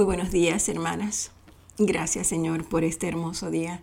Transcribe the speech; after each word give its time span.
Muy 0.00 0.06
buenos 0.06 0.30
días, 0.30 0.66
hermanas. 0.70 1.30
Gracias, 1.76 2.26
Señor, 2.26 2.66
por 2.66 2.84
este 2.84 3.06
hermoso 3.06 3.50
día. 3.50 3.82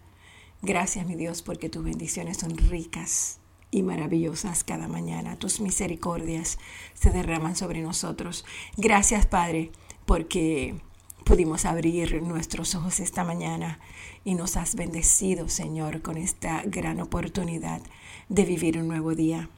Gracias, 0.64 1.06
mi 1.06 1.14
Dios, 1.14 1.44
porque 1.44 1.70
tus 1.70 1.84
bendiciones 1.84 2.38
son 2.38 2.58
ricas 2.58 3.40
y 3.70 3.84
maravillosas 3.84 4.64
cada 4.64 4.88
mañana. 4.88 5.38
Tus 5.38 5.60
misericordias 5.62 6.58
se 6.96 7.12
derraman 7.12 7.56
sobre 7.56 7.82
nosotros. 7.82 8.46
Gracias, 8.78 9.28
Padre, 9.28 9.72
porque 10.08 10.82
pudimos 11.24 11.66
abrir 11.66 12.20
nuestros 12.24 12.74
ojos 12.74 13.00
esta 13.00 13.24
mañana 13.24 13.80
y 14.24 14.34
nos 14.34 14.58
has 14.58 14.74
bendecido, 14.74 15.50
Señor, 15.50 16.02
con 16.02 16.18
esta 16.18 16.64
gran 16.66 17.00
oportunidad 17.00 17.84
de 18.28 18.44
vivir 18.44 18.80
un 18.80 18.88
nuevo 18.88 19.14
día, 19.14 19.52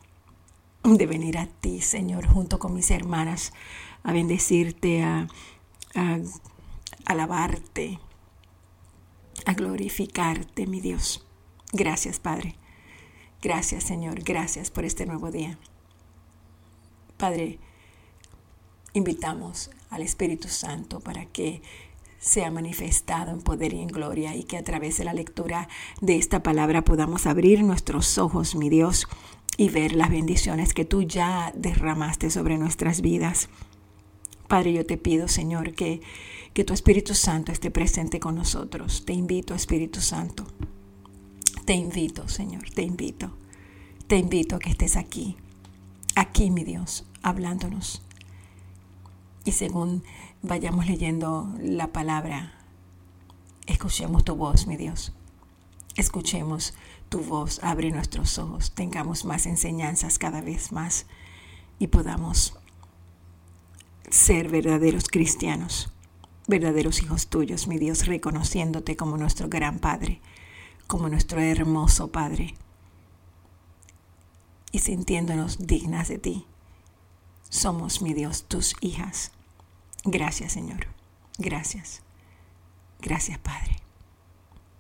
de 0.84 1.06
venir 1.06 1.38
a 1.38 1.48
ti, 1.48 1.80
Señor, 1.80 2.28
junto 2.28 2.60
con 2.60 2.74
mis 2.74 2.92
hermanas, 2.92 3.54
a 4.04 4.12
bendecirte, 4.12 5.04
a 5.04 5.30
a 5.96 6.20
alabarte, 7.06 8.00
a 9.46 9.54
glorificarte, 9.54 10.68
mi 10.68 10.82
Dios. 10.82 11.26
Gracias, 11.72 12.20
Padre. 12.20 12.56
Gracias, 13.42 13.84
Señor. 13.84 14.22
Gracias 14.24 14.70
por 14.70 14.86
este 14.86 15.06
nuevo 15.06 15.32
día. 15.32 15.58
Padre, 17.18 17.60
invitamos 18.94 19.72
al 19.90 20.02
Espíritu 20.02 20.48
Santo 20.48 21.00
para 21.00 21.26
que 21.26 21.62
sea 22.20 22.52
manifestado 22.52 23.32
en 23.32 23.42
poder 23.42 23.74
y 23.74 23.82
en 23.82 23.88
gloria 23.88 24.36
y 24.36 24.44
que 24.44 24.58
a 24.58 24.64
través 24.64 24.98
de 24.98 25.06
la 25.06 25.14
lectura 25.14 25.70
de 26.02 26.18
esta 26.18 26.44
palabra 26.44 26.84
podamos 26.84 27.26
abrir 27.26 27.64
nuestros 27.64 28.18
ojos, 28.18 28.56
mi 28.56 28.70
Dios, 28.70 29.08
y 29.58 29.70
ver 29.70 29.94
las 29.94 30.10
bendiciones 30.10 30.74
que 30.74 30.86
tú 30.86 31.04
ya 31.04 31.54
derramaste 31.56 32.30
sobre 32.30 32.58
nuestras 32.58 33.02
vidas. 33.02 33.50
Padre, 34.50 34.74
yo 34.74 34.84
te 34.84 34.98
pido, 34.98 35.28
Señor, 35.28 35.76
que, 35.76 36.02
que 36.56 36.64
tu 36.64 36.74
Espíritu 36.74 37.14
Santo 37.14 37.52
esté 37.52 37.70
presente 37.70 38.20
con 38.20 38.34
nosotros. 38.34 39.06
Te 39.06 39.14
invito, 39.14 39.54
Espíritu 39.54 40.02
Santo. 40.02 40.44
Te 41.66 41.76
invito, 41.76 42.28
Señor, 42.28 42.68
te 42.72 42.82
invito. 42.82 43.32
Te 44.08 44.18
invito 44.18 44.56
a 44.56 44.60
que 44.60 44.72
estés 44.72 44.98
aquí, 44.98 45.38
aquí, 46.16 46.50
mi 46.50 46.64
Dios, 46.64 47.06
hablándonos. 47.22 48.02
Y 49.46 49.52
según 49.52 50.04
vayamos 50.42 50.88
leyendo 50.88 51.54
la 51.62 51.94
palabra, 51.94 52.56
escuchemos 53.68 54.24
tu 54.24 54.36
voz, 54.36 54.66
mi 54.66 54.78
Dios. 54.78 55.14
Escuchemos 55.96 56.74
tu 57.10 57.20
voz, 57.20 57.64
abre 57.64 57.92
nuestros 57.92 58.40
ojos, 58.40 58.72
tengamos 58.72 59.26
más 59.26 59.46
enseñanzas 59.46 60.18
cada 60.18 60.42
vez 60.42 60.72
más 60.72 61.06
y 61.78 61.86
podamos 61.86 62.59
ser 64.10 64.50
verdaderos 64.50 65.08
cristianos, 65.08 65.92
verdaderos 66.48 67.02
hijos 67.02 67.28
tuyos, 67.28 67.68
mi 67.68 67.78
Dios, 67.78 68.08
reconociéndote 68.08 68.96
como 68.96 69.18
nuestro 69.18 69.50
gran 69.50 69.80
Padre, 69.80 70.22
como 70.88 71.10
nuestro 71.10 71.40
hermoso 71.40 72.12
Padre, 72.12 72.56
y 74.72 74.80
sintiéndonos 74.80 75.68
dignas 75.68 76.08
de 76.08 76.18
ti. 76.18 76.46
Somos, 77.50 78.02
mi 78.02 78.14
Dios, 78.14 78.44
tus 78.44 78.76
hijas. 78.82 79.32
Gracias, 80.04 80.54
Señor. 80.54 80.88
Gracias. 81.38 82.02
Gracias, 83.02 83.40
Padre. 83.40 83.78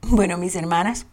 Bueno, 0.02 0.38
mis 0.38 0.56
hermanas, 0.56 1.06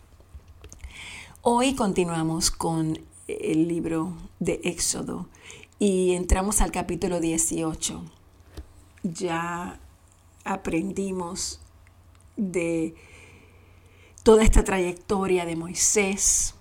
hoy 1.42 1.74
continuamos 1.74 2.50
con 2.50 2.98
el 3.28 3.68
libro 3.68 4.12
de 4.38 4.60
Éxodo 4.64 5.28
y 5.78 6.14
entramos 6.14 6.60
al 6.60 6.72
capítulo 6.72 7.20
18. 7.20 8.02
Ya 9.02 9.78
aprendimos 10.44 11.60
de 12.36 12.94
toda 14.22 14.42
esta 14.42 14.64
trayectoria 14.64 15.44
de 15.44 15.56
Moisés 15.56 16.54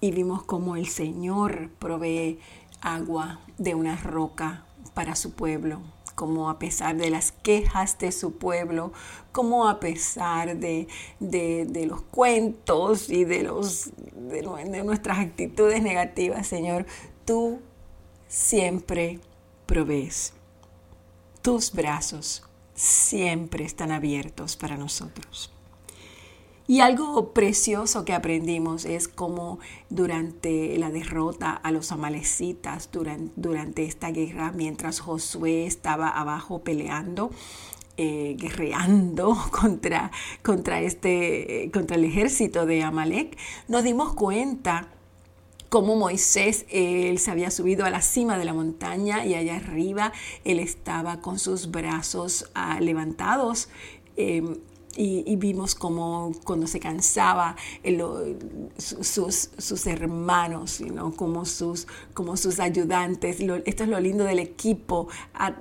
y 0.00 0.10
vimos 0.12 0.42
cómo 0.42 0.76
el 0.76 0.86
Señor 0.86 1.70
provee 1.78 2.38
agua 2.80 3.40
de 3.58 3.74
una 3.74 3.96
roca 3.96 4.64
para 4.94 5.16
su 5.16 5.32
pueblo, 5.32 5.80
como 6.14 6.50
a 6.50 6.58
pesar 6.58 6.96
de 6.96 7.10
las 7.10 7.32
quejas 7.32 7.98
de 7.98 8.12
su 8.12 8.36
pueblo, 8.36 8.92
como 9.32 9.68
a 9.68 9.80
pesar 9.80 10.58
de, 10.58 10.88
los 11.86 12.02
cuentos 12.02 13.08
y 13.08 13.24
de, 13.24 13.42
los, 13.42 13.92
de 14.14 14.82
nuestras 14.84 15.18
actitudes 15.18 15.82
negativas, 15.82 16.46
Señor, 16.46 16.86
tú 17.24 17.60
siempre 18.30 19.18
provees. 19.66 20.32
Tus 21.42 21.72
brazos 21.72 22.44
siempre 22.74 23.64
están 23.64 23.90
abiertos 23.90 24.56
para 24.56 24.76
nosotros. 24.76 25.52
Y 26.68 26.78
algo 26.78 27.32
precioso 27.32 28.04
que 28.04 28.12
aprendimos 28.12 28.84
es 28.84 29.08
cómo 29.08 29.58
durante 29.88 30.78
la 30.78 30.90
derrota 30.90 31.50
a 31.50 31.72
los 31.72 31.90
amalecitas, 31.90 32.90
durante, 32.92 33.32
durante 33.34 33.84
esta 33.84 34.12
guerra, 34.12 34.52
mientras 34.52 35.00
Josué 35.00 35.66
estaba 35.66 36.08
abajo 36.08 36.60
peleando, 36.60 37.32
eh, 37.96 38.36
guerreando 38.38 39.36
contra, 39.50 40.12
contra, 40.44 40.80
este, 40.80 41.68
contra 41.74 41.96
el 41.96 42.04
ejército 42.04 42.64
de 42.64 42.84
Amalek, 42.84 43.36
nos 43.66 43.82
dimos 43.82 44.14
cuenta 44.14 44.88
como 45.70 45.94
Moisés, 45.94 46.66
él 46.68 47.18
se 47.18 47.30
había 47.30 47.50
subido 47.50 47.86
a 47.86 47.90
la 47.90 48.02
cima 48.02 48.36
de 48.36 48.44
la 48.44 48.52
montaña 48.52 49.24
y 49.24 49.34
allá 49.34 49.56
arriba 49.56 50.12
él 50.44 50.58
estaba 50.58 51.20
con 51.20 51.38
sus 51.38 51.70
brazos 51.70 52.50
ah, 52.54 52.80
levantados. 52.80 53.68
Em, 54.16 54.58
y, 54.96 55.36
vimos 55.36 55.76
como 55.76 56.32
cuando 56.44 56.66
se 56.66 56.80
cansaba 56.80 57.54
sus, 58.76 59.50
sus, 59.56 59.86
hermanos, 59.86 60.82
como, 61.16 61.44
sus, 61.44 61.86
como 62.12 62.36
sus 62.36 62.58
ayudantes. 62.58 63.38
esto 63.40 63.84
es 63.84 63.88
lo 63.88 64.00
lindo 64.00 64.24
del 64.24 64.40
equipo. 64.40 65.06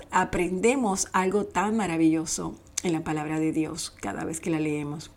aprendemos 0.10 1.08
algo 1.14 1.46
tan 1.46 1.78
maravilloso 1.78 2.56
en 2.82 2.94
la 2.94 3.04
palabra 3.04 3.40
de 3.40 3.52
Dios 3.52 3.92
cada 4.02 4.26
vez 4.26 4.40
que 4.40 4.50
la 4.50 4.60
leemos. 4.60 5.12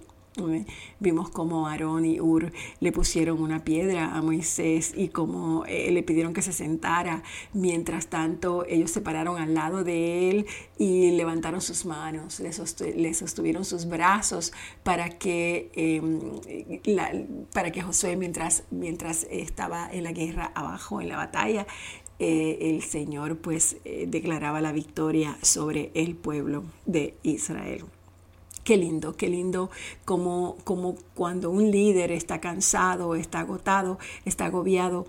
Vimos 0.98 1.28
como 1.28 1.69
Aarón 1.69 2.06
y 2.06 2.19
Ur 2.19 2.53
le 2.81 2.91
pusieron 2.91 3.43
una 3.43 3.65
piedra 3.65 4.15
a 4.15 4.22
Moisés 4.22 4.94
y 4.97 5.09
como 5.09 5.66
eh, 5.66 5.91
le 5.91 6.03
pidieron 6.03 6.32
que 6.32 6.41
se 6.41 6.53
sentara. 6.53 7.22
Mientras 7.53 8.06
tanto, 8.06 8.65
ellos 8.66 8.91
se 8.91 9.03
pararon 9.03 9.38
al 9.38 9.53
lado 9.53 9.84
de 9.84 10.31
él 10.31 10.47
y 10.78 11.10
levantaron 11.10 11.60
sus 11.60 11.84
manos, 11.84 12.41
le, 12.41 13.15
sostuvieron 13.15 13.65
sus 13.65 13.87
brazos 13.87 14.53
para 14.82 15.10
que, 15.10 15.70
em, 15.75 16.20
para 17.53 17.70
que 17.70 17.82
Josué, 17.82 18.16
mientras, 18.16 18.64
mientras 18.70 19.26
estaba 19.31 19.91
en 19.93 20.04
la 20.04 20.12
guerra 20.12 20.50
abajo, 20.54 21.00
en 21.03 21.09
la 21.09 21.16
batalla, 21.16 21.66
eh, 22.19 22.70
el 22.70 22.82
Señor 22.82 23.38
pues 23.38 23.76
eh, 23.84 24.06
declaraba 24.09 24.60
la 24.60 24.72
victoria 24.72 25.37
sobre 25.43 25.91
el 25.94 26.14
pueblo 26.14 26.64
de 26.87 27.14
Israel. 27.22 27.84
Qué 28.65 28.77
lindo, 28.77 29.17
qué 29.17 29.28
lindo 29.28 29.71
como, 30.05 30.56
como 30.62 30.95
cuando 31.15 31.50
un 31.50 31.71
líder 31.73 32.12
está 32.12 32.41
cansado, 32.41 33.17
está 33.17 33.41
agotado, 33.41 33.99
está 34.25 34.47
agobiado. 34.47 35.06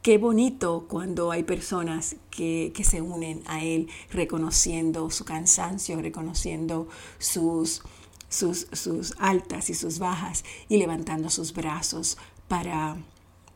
Qué 0.00 0.16
bonito 0.16 0.86
cuando 0.88 1.30
hay 1.30 1.42
personas 1.42 2.16
que, 2.30 2.72
se 2.82 3.02
unen 3.02 3.42
a 3.46 3.62
él 3.62 3.88
reconociendo 4.10 5.10
su 5.10 5.26
cansancio, 5.26 6.00
reconociendo 6.00 6.88
sus, 7.18 7.82
sus, 8.30 8.68
sus 8.72 9.14
altas 9.18 9.68
y 9.68 9.74
sus 9.74 9.98
bajas 9.98 10.44
y 10.68 10.78
levantando 10.78 11.28
sus 11.28 11.52
brazos 11.52 12.16
para, 12.46 12.96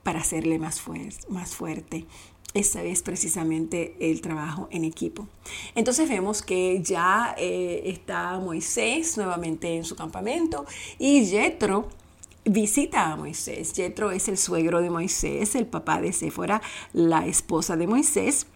para 0.02 0.20
hacerle 0.20 0.58
más, 0.58 0.82
más 1.30 1.54
fuerte. 1.54 2.06
Esa 2.54 2.82
es 2.82 3.02
precisamente 3.02 3.96
el 3.98 4.20
trabajo 4.20 4.68
en 4.70 4.84
equipo. 4.84 5.26
Entonces 5.74 6.08
vemos 6.08 6.42
que 6.42 6.82
ya 6.82 7.34
eh, 7.38 7.82
está 7.86 8.38
Moisés 8.40 9.16
nuevamente 9.16 9.74
en 9.74 9.84
su 9.84 9.96
campamento 9.96 10.66
y 10.98 11.24
Jetro 11.24 11.88
visita 12.44 13.10
a 13.10 13.16
Moisés. 13.16 13.72
Jetro 13.74 14.10
es 14.10 14.28
el 14.28 14.36
suegro 14.36 14.82
de 14.82 14.90
Moisés, 14.90 15.54
el 15.54 15.66
papá 15.66 16.02
de 16.02 16.12
Séfora, 16.12 16.60
la 16.92 17.26
esposa 17.26 17.76
de 17.76 17.86
Moisés. 17.86 18.46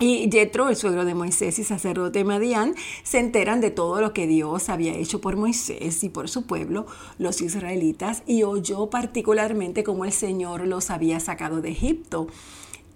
Y 0.00 0.28
Jetro, 0.30 0.68
el 0.68 0.76
suegro 0.76 1.04
de 1.04 1.14
Moisés 1.14 1.58
y 1.60 1.64
sacerdote 1.64 2.24
Madián, 2.24 2.74
se 3.04 3.20
enteran 3.20 3.60
de 3.60 3.70
todo 3.70 4.00
lo 4.00 4.12
que 4.12 4.26
Dios 4.26 4.68
había 4.68 4.92
hecho 4.92 5.20
por 5.20 5.36
Moisés 5.36 6.02
y 6.02 6.08
por 6.08 6.28
su 6.28 6.46
pueblo, 6.46 6.86
los 7.18 7.40
israelitas, 7.40 8.24
y 8.26 8.42
oyó 8.42 8.90
particularmente 8.90 9.84
cómo 9.84 10.04
el 10.04 10.12
Señor 10.12 10.66
los 10.66 10.90
había 10.90 11.20
sacado 11.20 11.60
de 11.60 11.70
Egipto 11.70 12.26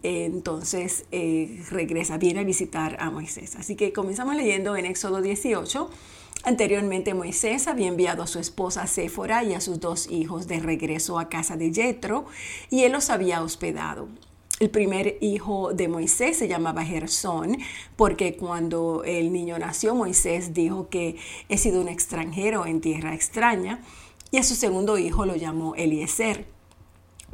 entonces 0.03 1.07
eh, 1.11 1.63
regresa, 1.71 2.19
viene 2.19 2.41
a 2.41 2.45
visitar 2.45 2.97
a 3.01 3.11
Moisés. 3.11 3.57
Así 3.57 3.77
que 3.77 3.93
comenzamos 3.93 4.37
leyendo 4.37 4.77
en 4.77 4.87
Éxodo 4.87 5.21
18. 5.21 5.91
Anteriormente 6.45 7.15
Moisés 7.15 7.67
había 7.67 7.89
enviado 7.89 8.23
a 8.23 8.27
su 8.27 8.39
esposa 8.39 8.87
Séfora 8.87 9.43
y 9.43 9.55
a 9.55 9.61
sus 9.61 9.81
dos 9.81 10.09
hijos 10.11 10.47
de 10.47 10.61
regreso 10.61 11.19
a 11.19 11.29
casa 11.29 11.57
de 11.57 11.73
Jetro 11.73 12.27
y 12.71 12.85
él 12.85 12.93
los 12.93 13.11
había 13.11 13.43
hospedado. 13.43 14.09
El 14.61 14.71
primer 14.71 15.19
hijo 15.21 15.73
de 15.73 15.87
Moisés 15.87 16.37
se 16.37 16.49
llamaba 16.49 16.85
Gersón, 16.85 17.59
porque 17.95 18.37
cuando 18.37 19.05
el 19.05 19.33
niño 19.33 19.57
nació, 19.57 19.95
Moisés 19.95 20.53
dijo 20.53 20.89
que 20.89 21.17
he 21.49 21.59
sido 21.59 21.81
un 21.81 21.87
extranjero 21.87 22.67
en 22.67 22.81
tierra 22.81 23.15
extraña, 23.15 23.81
y 24.33 24.39
a 24.39 24.43
su 24.43 24.57
segundo 24.57 24.99
hijo 24.99 25.27
lo 25.27 25.37
llamó 25.37 25.77
Eliezer, 25.77 26.45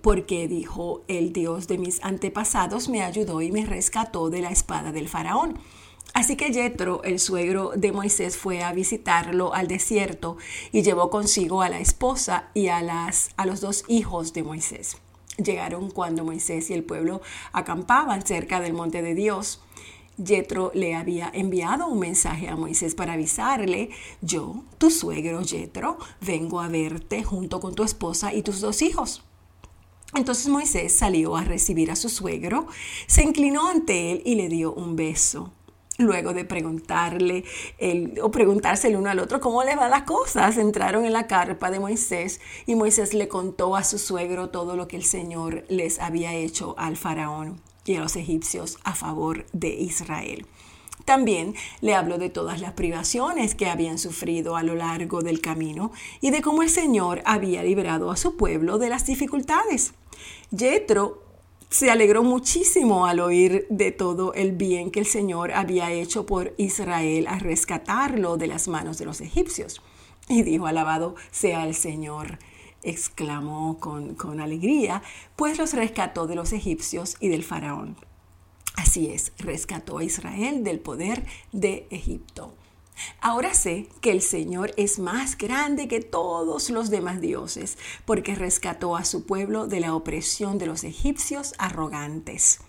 porque 0.04 0.48
dijo, 0.48 1.02
el 1.08 1.32
Dios 1.32 1.66
de 1.66 1.78
mis 1.78 2.04
antepasados 2.04 2.90
me 2.90 3.02
ayudó 3.02 3.40
y 3.40 3.50
me 3.50 3.64
rescató 3.64 4.28
de 4.28 4.42
la 4.42 4.50
espada 4.50 4.92
del 4.92 5.08
faraón. 5.08 5.58
Así 6.12 6.36
que 6.36 6.52
Jethro, 6.52 7.02
el 7.04 7.18
suegro 7.18 7.72
de 7.74 7.90
Moisés, 7.90 8.36
fue 8.36 8.62
a 8.62 8.74
visitarlo 8.74 9.54
al 9.54 9.66
desierto 9.66 10.36
y 10.72 10.82
llevó 10.82 11.08
consigo 11.08 11.62
a 11.62 11.70
la 11.70 11.80
esposa 11.80 12.50
y 12.52 12.68
a, 12.68 12.82
las, 12.82 13.30
a 13.38 13.46
los 13.46 13.62
dos 13.62 13.84
hijos 13.88 14.34
de 14.34 14.42
Moisés. 14.42 14.98
Llegaron 15.42 15.90
cuando 15.90 16.22
Moisés 16.22 16.68
y 16.68 16.74
el 16.74 16.84
pueblo 16.84 17.22
acampaban 17.54 18.26
cerca 18.26 18.60
del 18.60 18.74
monte 18.74 19.00
de 19.00 19.14
Dios. 19.14 19.62
Jethro 20.22 20.70
le 20.74 20.94
había 20.94 21.30
enviado 21.32 21.86
un 21.86 21.98
mensaje 21.98 22.50
a 22.50 22.56
Moisés 22.56 22.94
para 22.94 23.14
avisarle, 23.14 23.88
yo, 24.20 24.64
tu 24.76 24.90
suegro 24.90 25.42
Jethro, 25.42 25.96
vengo 26.20 26.60
a 26.60 26.68
verte 26.68 27.24
junto 27.24 27.58
con 27.58 27.74
tu 27.74 27.84
esposa 27.84 28.34
y 28.34 28.42
tus 28.42 28.60
dos 28.60 28.82
hijos. 28.82 29.22
Entonces 30.14 30.48
Moisés 30.48 30.96
salió 30.96 31.36
a 31.36 31.44
recibir 31.44 31.90
a 31.90 31.96
su 31.96 32.08
suegro, 32.08 32.66
se 33.06 33.22
inclinó 33.22 33.68
ante 33.68 34.12
él 34.12 34.22
y 34.24 34.36
le 34.36 34.48
dio 34.48 34.72
un 34.72 34.96
beso. 34.96 35.52
Luego 35.96 36.34
de 36.34 36.44
preguntarle 36.44 37.44
o 38.20 38.30
preguntarse 38.32 38.88
el 38.88 38.96
uno 38.96 39.10
al 39.10 39.20
otro 39.20 39.40
cómo 39.40 39.62
les 39.62 39.76
van 39.76 39.90
las 39.90 40.02
cosas, 40.02 40.58
entraron 40.58 41.04
en 41.04 41.12
la 41.12 41.28
carpa 41.28 41.70
de 41.70 41.78
Moisés 41.78 42.40
y 42.66 42.74
Moisés 42.74 43.14
le 43.14 43.28
contó 43.28 43.76
a 43.76 43.84
su 43.84 43.98
suegro 43.98 44.50
todo 44.50 44.74
lo 44.74 44.88
que 44.88 44.96
el 44.96 45.04
Señor 45.04 45.64
les 45.68 46.00
había 46.00 46.34
hecho 46.34 46.74
al 46.78 46.96
faraón 46.96 47.60
y 47.84 47.94
a 47.94 48.00
los 48.00 48.16
egipcios 48.16 48.78
a 48.82 48.94
favor 48.94 49.46
de 49.52 49.68
Israel. 49.68 50.46
También 51.04 51.54
le 51.80 51.94
habló 51.94 52.18
de 52.18 52.30
todas 52.30 52.60
las 52.60 52.72
privaciones 52.72 53.54
que 53.54 53.68
habían 53.68 53.98
sufrido 53.98 54.56
a 54.56 54.62
lo 54.62 54.74
largo 54.74 55.22
del 55.22 55.40
camino 55.40 55.92
y 56.20 56.30
de 56.30 56.40
cómo 56.40 56.62
el 56.62 56.70
Señor 56.70 57.22
había 57.26 57.62
librado 57.62 58.10
a 58.10 58.16
su 58.16 58.36
pueblo 58.36 58.78
de 58.78 58.88
las 58.88 59.06
dificultades. 59.06 59.92
Jethro 60.56 61.22
se 61.70 61.90
alegró 61.90 62.22
muchísimo 62.22 63.06
al 63.06 63.18
oír 63.18 63.66
de 63.68 63.90
todo 63.90 64.32
el 64.34 64.52
bien 64.52 64.90
que 64.90 65.00
el 65.00 65.06
Señor 65.06 65.52
había 65.52 65.90
hecho 65.90 66.24
por 66.24 66.54
Israel 66.56 67.26
a 67.26 67.38
rescatarlo 67.38 68.36
de 68.36 68.46
las 68.46 68.68
manos 68.68 68.98
de 68.98 69.06
los 69.06 69.20
egipcios. 69.20 69.82
Y 70.28 70.42
dijo, 70.42 70.66
alabado 70.66 71.16
sea 71.32 71.66
el 71.66 71.74
Señor, 71.74 72.38
exclamó 72.84 73.78
con, 73.80 74.14
con 74.14 74.40
alegría, 74.40 75.02
pues 75.36 75.58
los 75.58 75.72
rescató 75.72 76.26
de 76.26 76.36
los 76.36 76.52
egipcios 76.52 77.16
y 77.18 77.28
del 77.28 77.42
faraón. 77.42 77.96
Así 78.76 79.08
es, 79.08 79.32
rescató 79.38 79.98
a 79.98 80.04
Israel 80.04 80.62
del 80.64 80.80
poder 80.80 81.24
de 81.52 81.86
Egipto. 81.90 82.54
Ahora 83.20 83.54
sé 83.54 83.88
que 84.00 84.10
el 84.10 84.22
Señor 84.22 84.72
es 84.76 84.98
más 84.98 85.36
grande 85.36 85.88
que 85.88 86.00
todos 86.00 86.70
los 86.70 86.90
demás 86.90 87.20
dioses, 87.20 87.78
porque 88.04 88.34
rescató 88.34 88.96
a 88.96 89.04
su 89.04 89.24
pueblo 89.24 89.66
de 89.66 89.80
la 89.80 89.94
opresión 89.94 90.58
de 90.58 90.66
los 90.66 90.84
egipcios 90.84 91.54
arrogantes. 91.58 92.60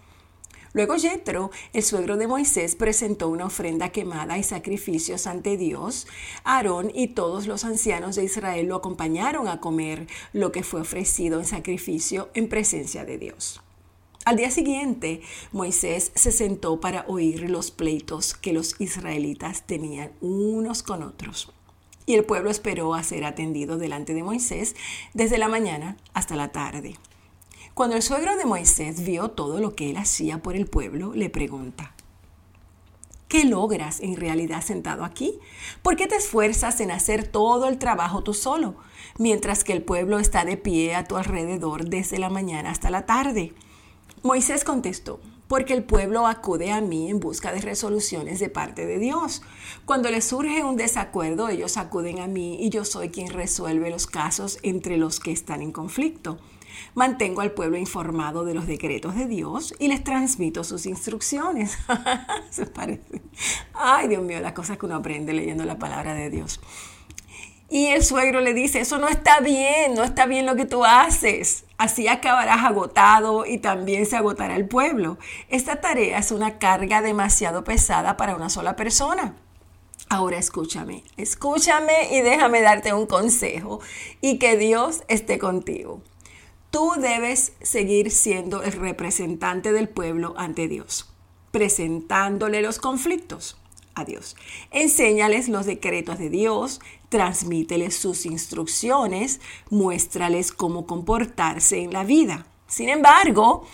Luego 0.75 0.95
Jethro, 0.97 1.51
el 1.71 1.83
suegro 1.83 2.17
de 2.17 2.27
Moisés, 2.27 2.75
presentó 2.75 3.29
una 3.29 3.45
ofrenda 3.45 3.89
quemada 3.89 4.37
y 4.37 4.43
sacrificios 4.43 5.25
ante 5.25 5.55
Dios. 5.55 6.05
Aarón 6.43 6.91
y 6.93 7.07
todos 7.07 7.47
los 7.47 7.63
ancianos 7.63 8.17
de 8.17 8.25
Israel 8.25 8.67
lo 8.67 8.75
acompañaron 8.75 9.47
a 9.47 9.61
comer 9.61 10.07
lo 10.33 10.51
que 10.51 10.63
fue 10.63 10.81
ofrecido 10.81 11.39
en 11.39 11.45
sacrificio 11.45 12.29
en 12.33 12.49
presencia 12.49 13.05
de 13.05 13.17
Dios. 13.17 13.61
Al 14.25 14.37
día 14.37 14.49
siguiente, 14.49 15.21
Moisés 15.51 16.11
se 16.15 16.31
sentó 16.31 16.79
para 16.79 17.05
oír 17.07 17.47
los 17.47 17.69
pleitos 17.69 18.33
que 18.33 18.53
los 18.53 18.81
israelitas 18.81 19.67
tenían 19.67 20.13
unos 20.19 20.81
con 20.81 21.03
otros. 21.03 21.53
Y 22.07 22.15
el 22.15 22.25
pueblo 22.25 22.49
esperó 22.49 22.95
a 22.95 23.03
ser 23.03 23.23
atendido 23.23 23.77
delante 23.77 24.15
de 24.15 24.23
Moisés 24.23 24.75
desde 25.13 25.37
la 25.37 25.47
mañana 25.47 25.97
hasta 26.15 26.35
la 26.35 26.47
tarde. 26.47 26.95
Cuando 27.75 27.95
el 27.95 28.01
suegro 28.01 28.35
de 28.35 28.45
Moisés 28.45 29.05
vio 29.05 29.29
todo 29.29 29.59
lo 29.59 29.75
que 29.75 29.91
él 29.91 29.97
hacía 29.97 30.41
por 30.41 30.55
el 30.55 30.65
pueblo, 30.65 31.13
le 31.13 31.29
pregunta, 31.29 31.93
¿qué 33.27 33.43
logras 33.43 33.99
en 33.99 34.15
realidad 34.15 34.63
sentado 34.63 35.03
aquí? 35.03 35.37
¿Por 35.83 35.97
qué 35.97 36.07
te 36.07 36.15
esfuerzas 36.15 36.79
en 36.79 36.89
hacer 36.89 37.27
todo 37.27 37.67
el 37.67 37.77
trabajo 37.77 38.23
tú 38.23 38.33
solo, 38.33 38.73
mientras 39.19 39.63
que 39.63 39.73
el 39.73 39.83
pueblo 39.83 40.17
está 40.17 40.45
de 40.45 40.57
pie 40.57 40.95
a 40.95 41.03
tu 41.03 41.15
alrededor 41.15 41.89
desde 41.89 42.17
la 42.17 42.31
mañana 42.31 42.71
hasta 42.71 42.89
la 42.89 43.05
tarde? 43.05 43.53
Moisés 44.25 44.63
contestó, 44.63 45.19
porque 45.47 45.75
el 45.75 45.83
pueblo 45.83 46.25
acude 46.25 46.71
a 46.71 46.81
mí 46.81 47.11
en 47.11 47.19
busca 47.19 47.53
de 47.53 47.61
resoluciones 47.61 48.39
de 48.39 48.49
parte 48.49 48.87
de 48.87 48.97
Dios. 48.97 49.43
Cuando 49.85 50.09
les 50.09 50.25
surge 50.25 50.63
un 50.63 50.77
desacuerdo, 50.77 51.47
ellos 51.47 51.77
acuden 51.77 52.17
a 52.17 52.25
mí 52.25 52.57
y 52.59 52.71
yo 52.71 52.85
soy 52.85 53.09
quien 53.09 53.29
resuelve 53.29 53.91
los 53.91 54.07
casos 54.07 54.57
entre 54.63 54.97
los 54.97 55.19
que 55.19 55.31
están 55.31 55.61
en 55.61 55.71
conflicto. 55.71 56.39
Mantengo 56.95 57.41
al 57.41 57.51
pueblo 57.51 57.77
informado 57.77 58.45
de 58.45 58.55
los 58.55 58.65
decretos 58.65 59.13
de 59.13 59.27
Dios 59.27 59.75
y 59.77 59.89
les 59.89 60.03
transmito 60.03 60.63
sus 60.63 60.87
instrucciones. 60.87 61.77
Se 62.49 62.65
parece. 62.65 63.21
Ay, 63.75 64.07
Dios 64.07 64.23
mío, 64.23 64.39
las 64.39 64.53
cosas 64.53 64.79
que 64.79 64.87
uno 64.87 64.95
aprende 64.95 65.33
leyendo 65.33 65.65
la 65.65 65.77
palabra 65.77 66.15
de 66.15 66.31
Dios. 66.31 66.59
Y 67.67 67.87
el 67.87 68.03
suegro 68.03 68.41
le 68.41 68.53
dice, 68.53 68.79
eso 68.79 68.99
no 68.99 69.07
está 69.07 69.39
bien, 69.39 69.95
no 69.95 70.03
está 70.03 70.27
bien 70.27 70.45
lo 70.45 70.55
que 70.55 70.65
tú 70.65 70.85
haces. 70.85 71.65
Así 71.77 72.07
acabarás 72.07 72.63
agotado 72.63 73.45
y 73.45 73.57
también 73.57 74.05
se 74.05 74.15
agotará 74.15 74.55
el 74.55 74.67
pueblo. 74.67 75.17
Esta 75.49 75.81
tarea 75.81 76.19
es 76.19 76.31
una 76.31 76.59
carga 76.59 77.01
demasiado 77.01 77.63
pesada 77.63 78.17
para 78.17 78.35
una 78.35 78.49
sola 78.49 78.75
persona. 78.75 79.35
Ahora 80.07 80.37
escúchame, 80.37 81.03
escúchame 81.17 82.13
y 82.13 82.21
déjame 82.21 82.61
darte 82.61 82.93
un 82.93 83.07
consejo 83.07 83.79
y 84.21 84.37
que 84.37 84.57
Dios 84.57 85.03
esté 85.07 85.39
contigo. 85.39 86.03
Tú 86.69 86.93
debes 86.99 87.53
seguir 87.63 88.11
siendo 88.11 88.61
el 88.61 88.73
representante 88.73 89.71
del 89.71 89.89
pueblo 89.89 90.35
ante 90.37 90.67
Dios, 90.67 91.09
presentándole 91.51 92.61
los 92.61 92.77
conflictos 92.77 93.57
a 93.95 94.05
Dios. 94.05 94.35
Enséñales 94.71 95.49
los 95.49 95.65
decretos 95.65 96.19
de 96.19 96.29
Dios, 96.29 96.81
transmíteles 97.09 97.95
sus 97.95 98.25
instrucciones, 98.25 99.41
muéstrales 99.69 100.51
cómo 100.51 100.85
comportarse 100.85 101.79
en 101.79 101.93
la 101.93 102.03
vida. 102.03 102.45
Sin 102.67 102.89
embargo, 102.89 103.65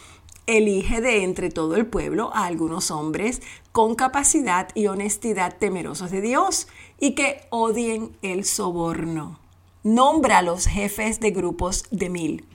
elige 0.48 1.02
de 1.02 1.24
entre 1.24 1.50
todo 1.50 1.76
el 1.76 1.86
pueblo 1.86 2.32
a 2.34 2.46
algunos 2.46 2.92
hombres 2.92 3.42
con 3.72 3.96
capacidad 3.96 4.70
y 4.76 4.88
honestidad 4.88 5.58
temerosos 5.58 6.12
de 6.12 6.22
Dios 6.22 6.68
y 7.00 7.16
que 7.16 7.42
odien 7.50 8.16
el 8.22 8.46
soborno. 8.46 9.40
Nombra 9.84 10.40
a 10.40 10.42
los 10.44 10.68
jefes 10.68 11.20
de 11.20 11.32
grupos 11.32 11.86
de 11.90 12.10
mil, 12.10 12.46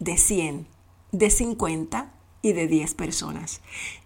de 0.00 0.16
cien, 0.16 0.66
de 1.12 1.30
cincuenta 1.30 2.12
y 2.42 2.52
de 2.52 2.66
10 2.66 2.94
personas. 2.94 3.60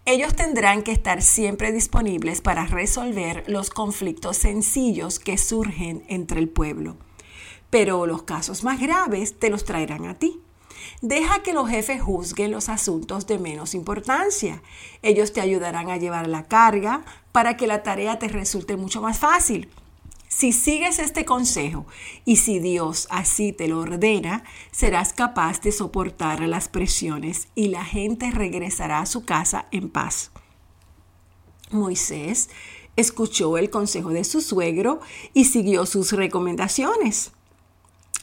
Ellos 0.05 0.35
tendrán 0.35 0.83
que 0.83 0.93
estar 0.93 1.23
siempre 1.23 1.73
disponibles 1.73 2.41
para 2.41 2.67
resolver 2.67 3.45
los 3.47 3.71
conflictos 3.71 4.37
sencillos 4.37 5.19
que 5.19 5.39
surgen 5.39 6.05
entre 6.09 6.41
el 6.41 6.49
pueblo. 6.49 6.97
Pero 7.71 8.07
los 8.07 8.23
casos 8.23 8.65
más 8.65 8.81
graves 8.81 9.39
te 9.39 9.51
los 9.51 9.65
traerán 9.65 10.07
a 10.07 10.19
ti. 10.19 10.41
Deja 11.01 11.43
que 11.43 11.53
los 11.53 11.69
jefes 11.69 12.03
juzguen 12.03 12.51
los 12.51 12.69
asuntos 12.69 13.27
de 13.27 13.39
menos 13.39 13.75
importancia. 13.75 14.63
Ellos 15.03 15.33
te 15.33 15.41
ayudarán 15.41 15.91
a 15.91 15.97
llevar 15.97 16.29
la 16.29 16.45
carga 16.45 17.05
para 17.33 17.57
que 17.57 17.67
la 17.67 17.83
tarea 17.83 18.19
te 18.19 18.29
resulte 18.29 18.77
mucho 18.77 19.01
más 19.01 19.19
fácil. 19.19 19.69
Si 20.35 20.53
sigues 20.53 20.99
este 20.99 21.27
consejo 21.27 21.87
y 22.25 22.37
si 22.37 22.59
Dios 22.59 23.07
así 23.11 23.53
te 23.53 23.69
lo 23.69 23.81
ordena, 23.81 24.45
serás 24.71 25.13
capaz 25.13 25.61
de 25.61 25.73
soportar 25.73 26.41
las 26.49 26.69
presiones 26.69 27.49
y 27.55 27.69
la 27.69 27.85
gente 27.85 28.31
regresará 28.31 29.01
a 29.01 29.07
su 29.07 29.27
casa 29.27 29.67
en 29.73 29.91
paz. 29.91 30.31
Moisés 31.71 32.49
escuchó 32.97 33.59
el 33.59 33.69
consejo 33.69 34.09
de 34.09 34.25
su 34.25 34.41
suegro 34.41 35.01
y 35.35 35.45
siguió 35.45 35.85
sus 35.85 36.13
recomendaciones. 36.13 37.33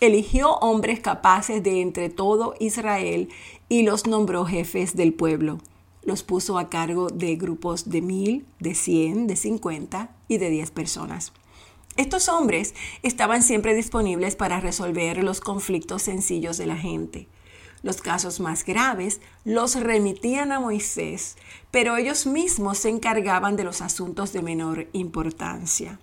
Eligió 0.02 0.56
hombres 0.56 1.02
capaces 1.02 1.62
de 1.62 1.80
entre 1.80 2.10
todo 2.10 2.56
Israel 2.60 3.30
y 3.70 3.84
los 3.84 4.08
nombró 4.08 4.46
jefes 4.46 4.96
del 4.96 5.14
pueblo. 5.14 5.60
Los 6.02 6.24
puso 6.24 6.58
a 6.58 6.70
cargo 6.70 7.08
de 7.08 7.36
grupos 7.36 7.88
de 7.88 8.02
mil, 8.02 8.48
de 8.60 8.74
cien, 8.74 9.28
de 9.28 9.36
cincuenta 9.36 10.10
y 10.28 10.40
de 10.40 10.50
diez 10.50 10.72
personas. 10.72 11.34
Estos 12.00 12.30
hombres 12.30 12.76
estaban 13.04 13.44
siempre 13.44 13.76
disponibles 13.76 14.38
para 14.38 14.62
resolver 14.62 15.22
los 15.22 15.42
conflictos 15.42 16.04
sencillos 16.04 16.58
de 16.58 16.66
la 16.66 16.78
gente. 16.78 17.28
Los 17.84 18.02
casos 18.02 18.40
más 18.40 18.64
graves 18.64 19.20
los 19.44 19.76
remitían 19.76 20.54
a 20.54 20.62
Moisés, 20.62 21.36
pero 21.72 21.98
ellos 21.98 22.26
mismos 22.26 22.78
se 22.78 22.88
encargaban 22.88 23.58
de 23.58 23.66
los 23.66 23.82
asuntos 23.82 24.32
de 24.32 24.42
menor 24.42 24.88
importancia. 24.94 26.00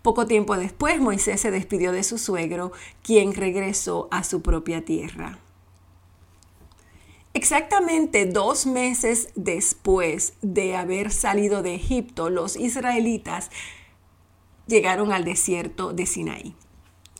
Poco 0.00 0.28
tiempo 0.28 0.56
después 0.56 1.00
Moisés 1.00 1.40
se 1.40 1.50
despidió 1.50 1.90
de 1.90 2.04
su 2.04 2.18
suegro, 2.18 2.70
quien 3.02 3.34
regresó 3.34 4.06
a 4.12 4.22
su 4.22 4.42
propia 4.42 4.84
tierra. 4.84 5.40
Exactamente 7.34 8.26
dos 8.26 8.64
meses 8.64 9.30
después 9.34 10.34
de 10.40 10.76
haber 10.76 11.10
salido 11.10 11.64
de 11.64 11.74
Egipto, 11.74 12.30
los 12.30 12.54
israelitas 12.54 13.50
llegaron 14.66 15.12
al 15.12 15.24
desierto 15.24 15.92
de 15.92 16.06
Sinaí. 16.06 16.54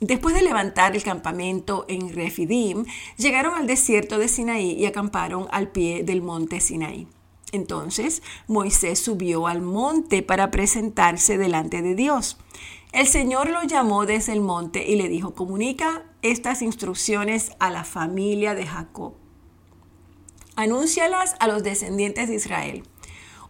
Después 0.00 0.34
de 0.34 0.42
levantar 0.42 0.96
el 0.96 1.02
campamento 1.02 1.84
en 1.88 2.12
Refidim, 2.12 2.84
llegaron 3.16 3.54
al 3.54 3.66
desierto 3.66 4.18
de 4.18 4.28
Sinaí 4.28 4.72
y 4.72 4.86
acamparon 4.86 5.46
al 5.52 5.70
pie 5.70 6.02
del 6.02 6.22
monte 6.22 6.60
Sinaí. 6.60 7.06
Entonces 7.52 8.22
Moisés 8.48 8.98
subió 8.98 9.46
al 9.46 9.62
monte 9.62 10.22
para 10.22 10.50
presentarse 10.50 11.38
delante 11.38 11.82
de 11.82 11.94
Dios. 11.94 12.38
El 12.92 13.06
Señor 13.06 13.50
lo 13.50 13.62
llamó 13.62 14.06
desde 14.06 14.32
el 14.32 14.40
monte 14.40 14.86
y 14.86 14.96
le 14.96 15.08
dijo, 15.08 15.34
comunica 15.34 16.04
estas 16.22 16.62
instrucciones 16.62 17.52
a 17.58 17.70
la 17.70 17.84
familia 17.84 18.54
de 18.54 18.66
Jacob 18.66 19.14
Anúncialas 20.54 21.34
a 21.40 21.48
los 21.48 21.62
descendientes 21.62 22.28
de 22.28 22.34
Israel. 22.34 22.82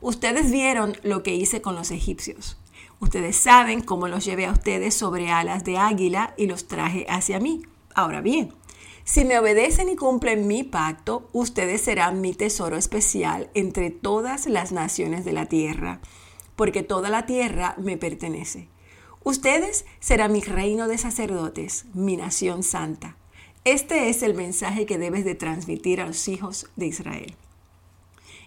Ustedes 0.01 0.53
vieron 0.53 0.97
lo 1.03 1.25
que 1.25 1.35
hice 1.35 1.61
con 1.61 1.75
los 1.75 1.91
egipcios. 1.91 2.62
Ustedes 3.03 3.35
saben 3.35 3.81
cómo 3.81 4.07
los 4.07 4.25
llevé 4.25 4.47
a 4.47 4.53
ustedes 4.53 4.95
sobre 4.95 5.29
alas 5.29 5.65
de 5.65 5.77
águila 5.77 6.35
y 6.37 6.47
los 6.47 6.69
traje 6.69 7.05
hacia 7.09 7.41
mí. 7.41 7.63
Ahora 7.97 8.21
bien, 8.21 8.55
si 9.03 9.25
me 9.25 9.37
obedecen 9.41 9.89
y 9.89 9.97
cumplen 9.97 10.47
mi 10.47 10.63
pacto, 10.63 11.29
ustedes 11.33 11.81
serán 11.81 12.21
mi 12.21 12.33
tesoro 12.33 12.77
especial 12.77 13.51
entre 13.55 13.91
todas 13.91 14.47
las 14.47 14.71
naciones 14.71 15.25
de 15.25 15.33
la 15.33 15.47
tierra, 15.47 16.01
porque 16.55 16.85
toda 16.85 17.11
la 17.11 17.27
tierra 17.27 17.75
me 17.77 17.97
pertenece. 17.97 18.69
Ustedes 19.25 19.85
serán 19.99 20.31
mi 20.31 20.41
reino 20.41 20.87
de 20.87 20.97
sacerdotes, 20.97 21.87
mi 21.95 22.17
nación 22.17 22.63
santa. 22.63 23.17
Este 23.65 24.11
es 24.11 24.23
el 24.23 24.35
mensaje 24.35 24.87
que 24.87 24.99
debes 24.99 25.25
de 25.25 25.35
transmitir 25.35 26.01
a 26.01 26.07
los 26.07 26.29
hijos 26.29 26.69
de 26.77 26.87
Israel. 26.87 27.35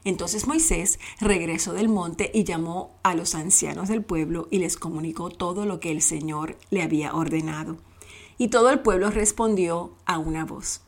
Entonces 0.05 0.47
Moisés 0.47 0.99
regresó 1.19 1.73
del 1.73 1.89
monte 1.89 2.29
y 2.31 2.43
llamó 2.43 2.95
a 3.01 3.15
los 3.15 3.33
ancianos 3.33 3.89
del 3.89 4.03
pueblo 4.03 4.47
y 4.51 4.59
les 4.59 4.77
comunicó 4.77 5.31
todo 5.31 5.65
lo 5.65 5.79
que 5.79 5.91
el 5.91 6.01
Señor 6.01 6.57
le 6.69 6.83
había 6.83 7.15
ordenado. 7.15 7.77
Y 8.37 8.49
todo 8.49 8.69
el 8.69 8.79
pueblo 8.81 9.09
respondió 9.09 9.95
a 10.05 10.19
una 10.19 10.45
voz. 10.45 10.81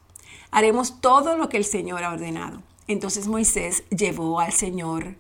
Haremos 0.52 1.02
todo 1.02 1.36
lo 1.36 1.50
que 1.50 1.58
el 1.58 1.66
Señor 1.66 2.04
ha 2.04 2.14
ordenado. 2.14 2.62
Entonces 2.88 3.28
Moisés 3.28 3.84
llevó 3.90 4.40
al 4.40 4.54
Señor 4.54 5.16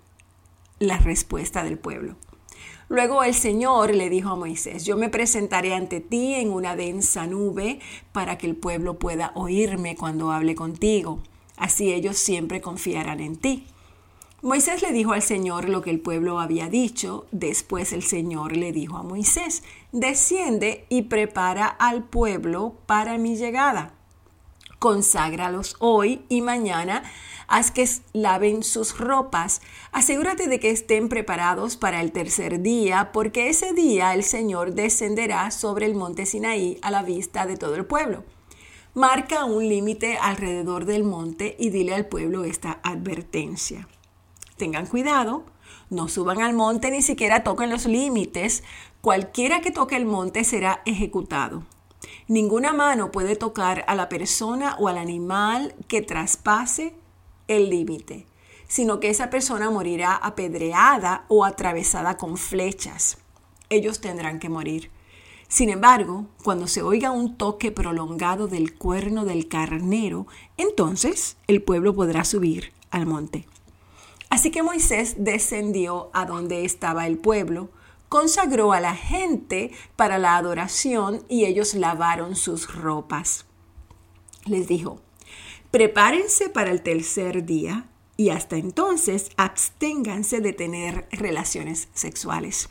la 0.77 0.99
respuesta 0.99 1.63
del 1.63 1.79
pueblo. 1.79 2.15
Luego 2.89 3.23
el 3.23 3.33
Señor 3.33 3.95
le 3.95 4.11
dijo 4.11 4.29
a 4.29 4.35
Moisés, 4.35 4.85
yo 4.85 4.95
me 4.95 5.09
presentaré 5.09 5.73
ante 5.73 6.01
ti 6.01 6.35
en 6.35 6.51
una 6.51 6.75
densa 6.75 7.25
nube 7.25 7.79
para 8.11 8.37
que 8.37 8.45
el 8.45 8.55
pueblo 8.55 8.99
pueda 8.99 9.31
oírme 9.33 9.95
cuando 9.95 10.31
hable 10.31 10.53
contigo. 10.53 11.23
Así 11.57 11.91
ellos 11.91 12.17
siempre 12.17 12.61
confiarán 12.61 13.21
en 13.21 13.35
ti. 13.37 13.65
Moisés 14.43 14.83
le 14.83 14.91
dijo 14.91 15.13
al 15.13 15.23
Señor 15.23 15.67
lo 15.67 15.81
que 15.81 15.89
el 15.89 15.99
pueblo 15.99 16.39
había 16.39 16.69
dicho. 16.69 17.25
Después 17.31 17.91
el 17.91 18.03
Señor 18.03 18.55
le 18.55 18.71
dijo 18.71 18.97
a 18.97 19.03
Moisés, 19.03 19.63
desciende 19.91 20.85
y 20.89 21.03
prepara 21.03 21.65
al 21.65 22.03
pueblo 22.03 22.75
para 22.85 23.17
mi 23.17 23.35
llegada. 23.35 23.93
Conságralos 24.77 25.75
hoy 25.79 26.21
y 26.29 26.41
mañana 26.41 27.01
haz 27.47 27.71
que 27.71 27.89
laven 28.13 28.61
sus 28.61 28.99
ropas, 28.99 29.61
asegúrate 29.91 30.47
de 30.47 30.59
que 30.59 30.69
estén 30.69 31.09
preparados 31.09 31.75
para 31.75 32.01
el 32.01 32.11
tercer 32.11 32.61
día, 32.61 33.11
porque 33.11 33.49
ese 33.49 33.73
día 33.73 34.13
el 34.13 34.23
Señor 34.23 34.75
descenderá 34.75 35.49
sobre 35.49 35.87
el 35.87 35.95
monte 35.95 36.27
Sinaí 36.27 36.77
a 36.83 36.91
la 36.91 37.01
vista 37.01 37.47
de 37.47 37.57
todo 37.57 37.73
el 37.73 37.85
pueblo. 37.85 38.23
Marca 38.93 39.45
un 39.45 39.67
límite 39.67 40.17
alrededor 40.17 40.85
del 40.85 41.03
monte 41.03 41.55
y 41.57 41.71
dile 41.71 41.95
al 41.95 42.05
pueblo 42.05 42.43
esta 42.43 42.79
advertencia. 42.83 43.87
Tengan 44.57 44.87
cuidado, 44.87 45.45
no 45.89 46.07
suban 46.07 46.41
al 46.41 46.53
monte 46.53 46.91
ni 46.91 47.01
siquiera 47.01 47.43
toquen 47.43 47.69
los 47.69 47.85
límites. 47.85 48.63
Cualquiera 49.01 49.61
que 49.61 49.71
toque 49.71 49.95
el 49.95 50.05
monte 50.05 50.43
será 50.43 50.81
ejecutado. 50.85 51.63
Ninguna 52.27 52.73
mano 52.73 53.11
puede 53.11 53.35
tocar 53.35 53.85
a 53.87 53.95
la 53.95 54.09
persona 54.09 54.75
o 54.79 54.87
al 54.87 54.97
animal 54.97 55.75
que 55.87 56.01
traspase 56.01 56.95
el 57.47 57.69
límite, 57.69 58.27
sino 58.67 58.99
que 58.99 59.09
esa 59.09 59.29
persona 59.29 59.69
morirá 59.69 60.15
apedreada 60.15 61.25
o 61.27 61.45
atravesada 61.45 62.17
con 62.17 62.37
flechas. 62.37 63.19
Ellos 63.69 64.01
tendrán 64.01 64.39
que 64.39 64.49
morir. 64.49 64.91
Sin 65.47 65.69
embargo, 65.69 66.25
cuando 66.43 66.67
se 66.67 66.81
oiga 66.81 67.11
un 67.11 67.37
toque 67.37 67.71
prolongado 67.71 68.47
del 68.47 68.75
cuerno 68.75 69.23
del 69.23 69.47
carnero, 69.47 70.27
entonces 70.57 71.37
el 71.47 71.61
pueblo 71.61 71.95
podrá 71.95 72.25
subir 72.25 72.73
al 72.91 73.05
monte. 73.05 73.47
Así 74.29 74.51
que 74.51 74.63
Moisés 74.63 75.15
descendió 75.17 76.09
a 76.13 76.25
donde 76.25 76.65
estaba 76.65 77.07
el 77.07 77.17
pueblo, 77.17 77.69
consagró 78.09 78.73
a 78.73 78.79
la 78.79 78.95
gente 78.95 79.71
para 79.95 80.17
la 80.17 80.37
adoración 80.37 81.23
y 81.29 81.45
ellos 81.45 81.73
lavaron 81.73 82.35
sus 82.35 82.73
ropas. 82.73 83.45
Les 84.45 84.67
dijo, 84.67 84.99
Prepárense 85.71 86.49
para 86.49 86.71
el 86.71 86.81
tercer 86.81 87.45
día 87.45 87.89
y 88.15 88.29
hasta 88.29 88.55
entonces 88.55 89.29
absténganse 89.37 90.39
de 90.39 90.53
tener 90.53 91.07
relaciones 91.11 91.89
sexuales. 91.93 92.69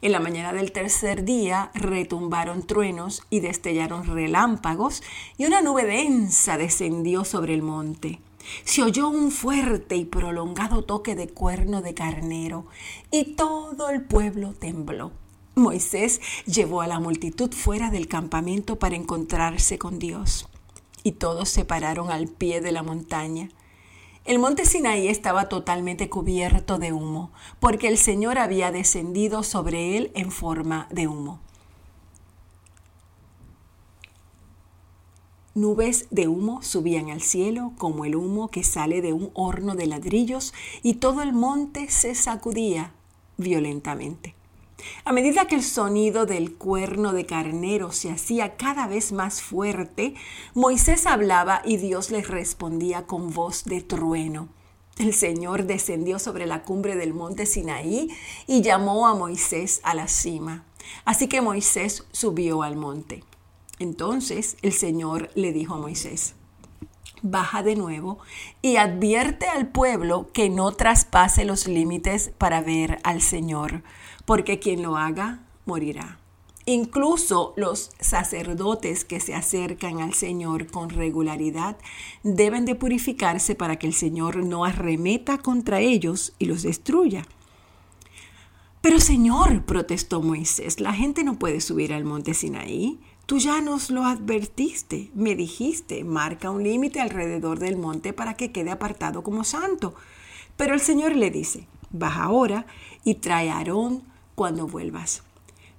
En 0.00 0.10
la 0.10 0.18
mañana 0.18 0.52
del 0.52 0.72
tercer 0.72 1.24
día 1.24 1.70
retumbaron 1.74 2.66
truenos 2.66 3.22
y 3.30 3.40
destellaron 3.40 4.04
relámpagos 4.04 5.02
y 5.38 5.44
una 5.44 5.62
nube 5.62 5.84
densa 5.84 6.58
descendió 6.58 7.24
sobre 7.24 7.54
el 7.54 7.62
monte. 7.62 8.18
Se 8.64 8.82
oyó 8.82 9.08
un 9.08 9.30
fuerte 9.30 9.96
y 9.96 10.04
prolongado 10.04 10.84
toque 10.84 11.14
de 11.14 11.28
cuerno 11.28 11.82
de 11.82 11.94
carnero 11.94 12.66
y 13.10 13.34
todo 13.34 13.90
el 13.90 14.02
pueblo 14.02 14.52
tembló. 14.52 15.12
Moisés 15.54 16.20
llevó 16.46 16.80
a 16.80 16.86
la 16.86 16.98
multitud 16.98 17.52
fuera 17.52 17.90
del 17.90 18.08
campamento 18.08 18.78
para 18.78 18.96
encontrarse 18.96 19.78
con 19.78 19.98
Dios 19.98 20.48
y 21.02 21.12
todos 21.12 21.48
se 21.48 21.64
pararon 21.64 22.10
al 22.10 22.28
pie 22.28 22.60
de 22.60 22.72
la 22.72 22.82
montaña. 22.82 23.48
El 24.24 24.38
monte 24.38 24.64
Sinaí 24.64 25.08
estaba 25.08 25.48
totalmente 25.48 26.08
cubierto 26.08 26.78
de 26.78 26.92
humo, 26.92 27.32
porque 27.58 27.88
el 27.88 27.98
Señor 27.98 28.38
había 28.38 28.70
descendido 28.70 29.42
sobre 29.42 29.96
él 29.96 30.12
en 30.14 30.30
forma 30.30 30.86
de 30.90 31.08
humo. 31.08 31.40
Nubes 35.54 36.06
de 36.10 36.28
humo 36.28 36.62
subían 36.62 37.10
al 37.10 37.20
cielo 37.20 37.72
como 37.76 38.06
el 38.06 38.16
humo 38.16 38.48
que 38.48 38.64
sale 38.64 39.02
de 39.02 39.12
un 39.12 39.30
horno 39.34 39.74
de 39.74 39.86
ladrillos 39.86 40.54
y 40.82 40.94
todo 40.94 41.20
el 41.20 41.34
monte 41.34 41.90
se 41.90 42.14
sacudía 42.14 42.94
violentamente. 43.36 44.34
A 45.04 45.12
medida 45.12 45.46
que 45.46 45.54
el 45.54 45.62
sonido 45.62 46.24
del 46.24 46.54
cuerno 46.54 47.12
de 47.12 47.26
carnero 47.26 47.92
se 47.92 48.10
hacía 48.10 48.56
cada 48.56 48.86
vez 48.86 49.12
más 49.12 49.42
fuerte, 49.42 50.14
Moisés 50.54 51.04
hablaba 51.04 51.60
y 51.66 51.76
Dios 51.76 52.10
le 52.10 52.22
respondía 52.22 53.06
con 53.06 53.34
voz 53.34 53.64
de 53.64 53.82
trueno. 53.82 54.48
El 54.96 55.12
Señor 55.12 55.64
descendió 55.64 56.18
sobre 56.18 56.46
la 56.46 56.62
cumbre 56.62 56.96
del 56.96 57.12
monte 57.12 57.44
Sinaí 57.44 58.08
y 58.46 58.62
llamó 58.62 59.06
a 59.06 59.14
Moisés 59.14 59.80
a 59.84 59.94
la 59.94 60.08
cima. 60.08 60.64
Así 61.04 61.28
que 61.28 61.42
Moisés 61.42 62.04
subió 62.10 62.62
al 62.62 62.76
monte. 62.76 63.22
Entonces 63.78 64.56
el 64.62 64.72
Señor 64.72 65.30
le 65.34 65.52
dijo 65.52 65.74
a 65.74 65.78
Moisés, 65.78 66.34
baja 67.22 67.62
de 67.62 67.76
nuevo 67.76 68.18
y 68.60 68.76
advierte 68.76 69.46
al 69.46 69.68
pueblo 69.68 70.28
que 70.32 70.50
no 70.50 70.72
traspase 70.72 71.44
los 71.44 71.66
límites 71.66 72.32
para 72.38 72.60
ver 72.60 72.98
al 73.04 73.22
Señor, 73.22 73.82
porque 74.24 74.58
quien 74.58 74.82
lo 74.82 74.96
haga 74.96 75.40
morirá. 75.64 76.18
Incluso 76.64 77.54
los 77.56 77.90
sacerdotes 77.98 79.04
que 79.04 79.18
se 79.18 79.34
acercan 79.34 80.00
al 80.00 80.14
Señor 80.14 80.70
con 80.70 80.90
regularidad 80.90 81.76
deben 82.22 82.64
de 82.66 82.76
purificarse 82.76 83.56
para 83.56 83.76
que 83.76 83.88
el 83.88 83.94
Señor 83.94 84.36
no 84.44 84.64
arremeta 84.64 85.38
contra 85.38 85.80
ellos 85.80 86.34
y 86.38 86.44
los 86.44 86.62
destruya. 86.62 87.26
Pero 88.80 89.00
Señor, 89.00 89.64
protestó 89.64 90.22
Moisés, 90.22 90.78
la 90.80 90.92
gente 90.92 91.24
no 91.24 91.38
puede 91.38 91.60
subir 91.60 91.92
al 91.92 92.04
monte 92.04 92.34
Sinaí. 92.34 93.00
Tú 93.32 93.38
ya 93.38 93.62
nos 93.62 93.88
lo 93.88 94.04
advertiste, 94.04 95.10
me 95.14 95.34
dijiste, 95.34 96.04
marca 96.04 96.50
un 96.50 96.62
límite 96.62 97.00
alrededor 97.00 97.58
del 97.58 97.78
monte 97.78 98.12
para 98.12 98.34
que 98.34 98.52
quede 98.52 98.70
apartado 98.70 99.22
como 99.22 99.42
santo. 99.42 99.94
Pero 100.58 100.74
el 100.74 100.80
Señor 100.80 101.16
le 101.16 101.30
dice, 101.30 101.66
baja 101.92 102.24
ahora 102.24 102.66
y 103.04 103.14
trae 103.14 103.48
a 103.48 103.56
Aarón 103.56 104.02
cuando 104.34 104.66
vuelvas. 104.66 105.22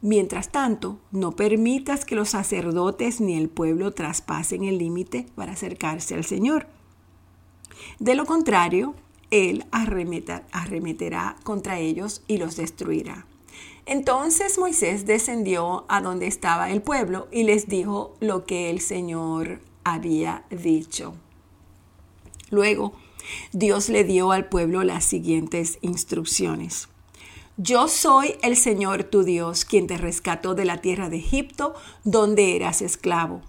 Mientras 0.01 0.51
tanto, 0.51 0.97
no 1.11 1.35
permitas 1.35 2.05
que 2.05 2.15
los 2.15 2.29
sacerdotes 2.29 3.21
ni 3.21 3.37
el 3.37 3.49
pueblo 3.49 3.91
traspasen 3.91 4.63
el 4.63 4.79
límite 4.79 5.27
para 5.35 5.51
acercarse 5.51 6.15
al 6.15 6.23
Señor. 6.23 6.65
De 7.99 8.15
lo 8.15 8.25
contrario, 8.25 8.95
Él 9.29 9.63
arremeterá 9.69 11.35
contra 11.43 11.77
ellos 11.77 12.23
y 12.25 12.37
los 12.39 12.55
destruirá. 12.55 13.27
Entonces 13.85 14.57
Moisés 14.57 15.05
descendió 15.05 15.85
a 15.89 16.01
donde 16.01 16.27
estaba 16.27 16.71
el 16.71 16.81
pueblo 16.81 17.27
y 17.31 17.43
les 17.43 17.67
dijo 17.67 18.15
lo 18.19 18.45
que 18.45 18.69
el 18.69 18.79
Señor 18.79 19.59
había 19.83 20.45
dicho. 20.49 21.15
Luego, 22.49 22.93
Dios 23.51 23.89
le 23.89 24.03
dio 24.03 24.31
al 24.31 24.47
pueblo 24.47 24.83
las 24.83 25.03
siguientes 25.03 25.79
instrucciones. 25.81 26.87
Yo 27.57 27.87
soy 27.87 28.35
el 28.41 28.55
Señor 28.55 29.03
tu 29.03 29.23
Dios, 29.23 29.65
quien 29.65 29.87
te 29.87 29.97
rescató 29.97 30.55
de 30.55 30.65
la 30.65 30.77
tierra 30.81 31.09
de 31.09 31.17
Egipto, 31.17 31.75
donde 32.03 32.55
eras 32.55 32.81
esclavo. 32.81 33.41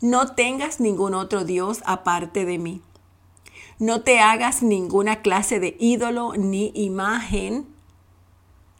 No 0.00 0.34
tengas 0.34 0.78
ningún 0.78 1.14
otro 1.14 1.44
Dios 1.44 1.80
aparte 1.84 2.44
de 2.44 2.58
mí. 2.58 2.80
No 3.78 4.02
te 4.02 4.20
hagas 4.20 4.62
ninguna 4.62 5.22
clase 5.22 5.58
de 5.58 5.76
ídolo 5.80 6.34
ni 6.36 6.70
imagen 6.74 7.66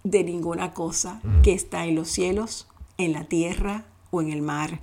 de 0.05 0.25
ninguna 0.25 0.73
cosa 0.73 1.21
que 1.43 1.53
está 1.53 1.87
en 1.87 1.95
los 1.95 2.09
cielos, 2.09 2.69
en 2.99 3.13
la 3.13 3.25
tierra 3.25 3.87
o 4.11 4.23
en 4.23 4.31
el 4.31 4.43
mar. 4.43 4.81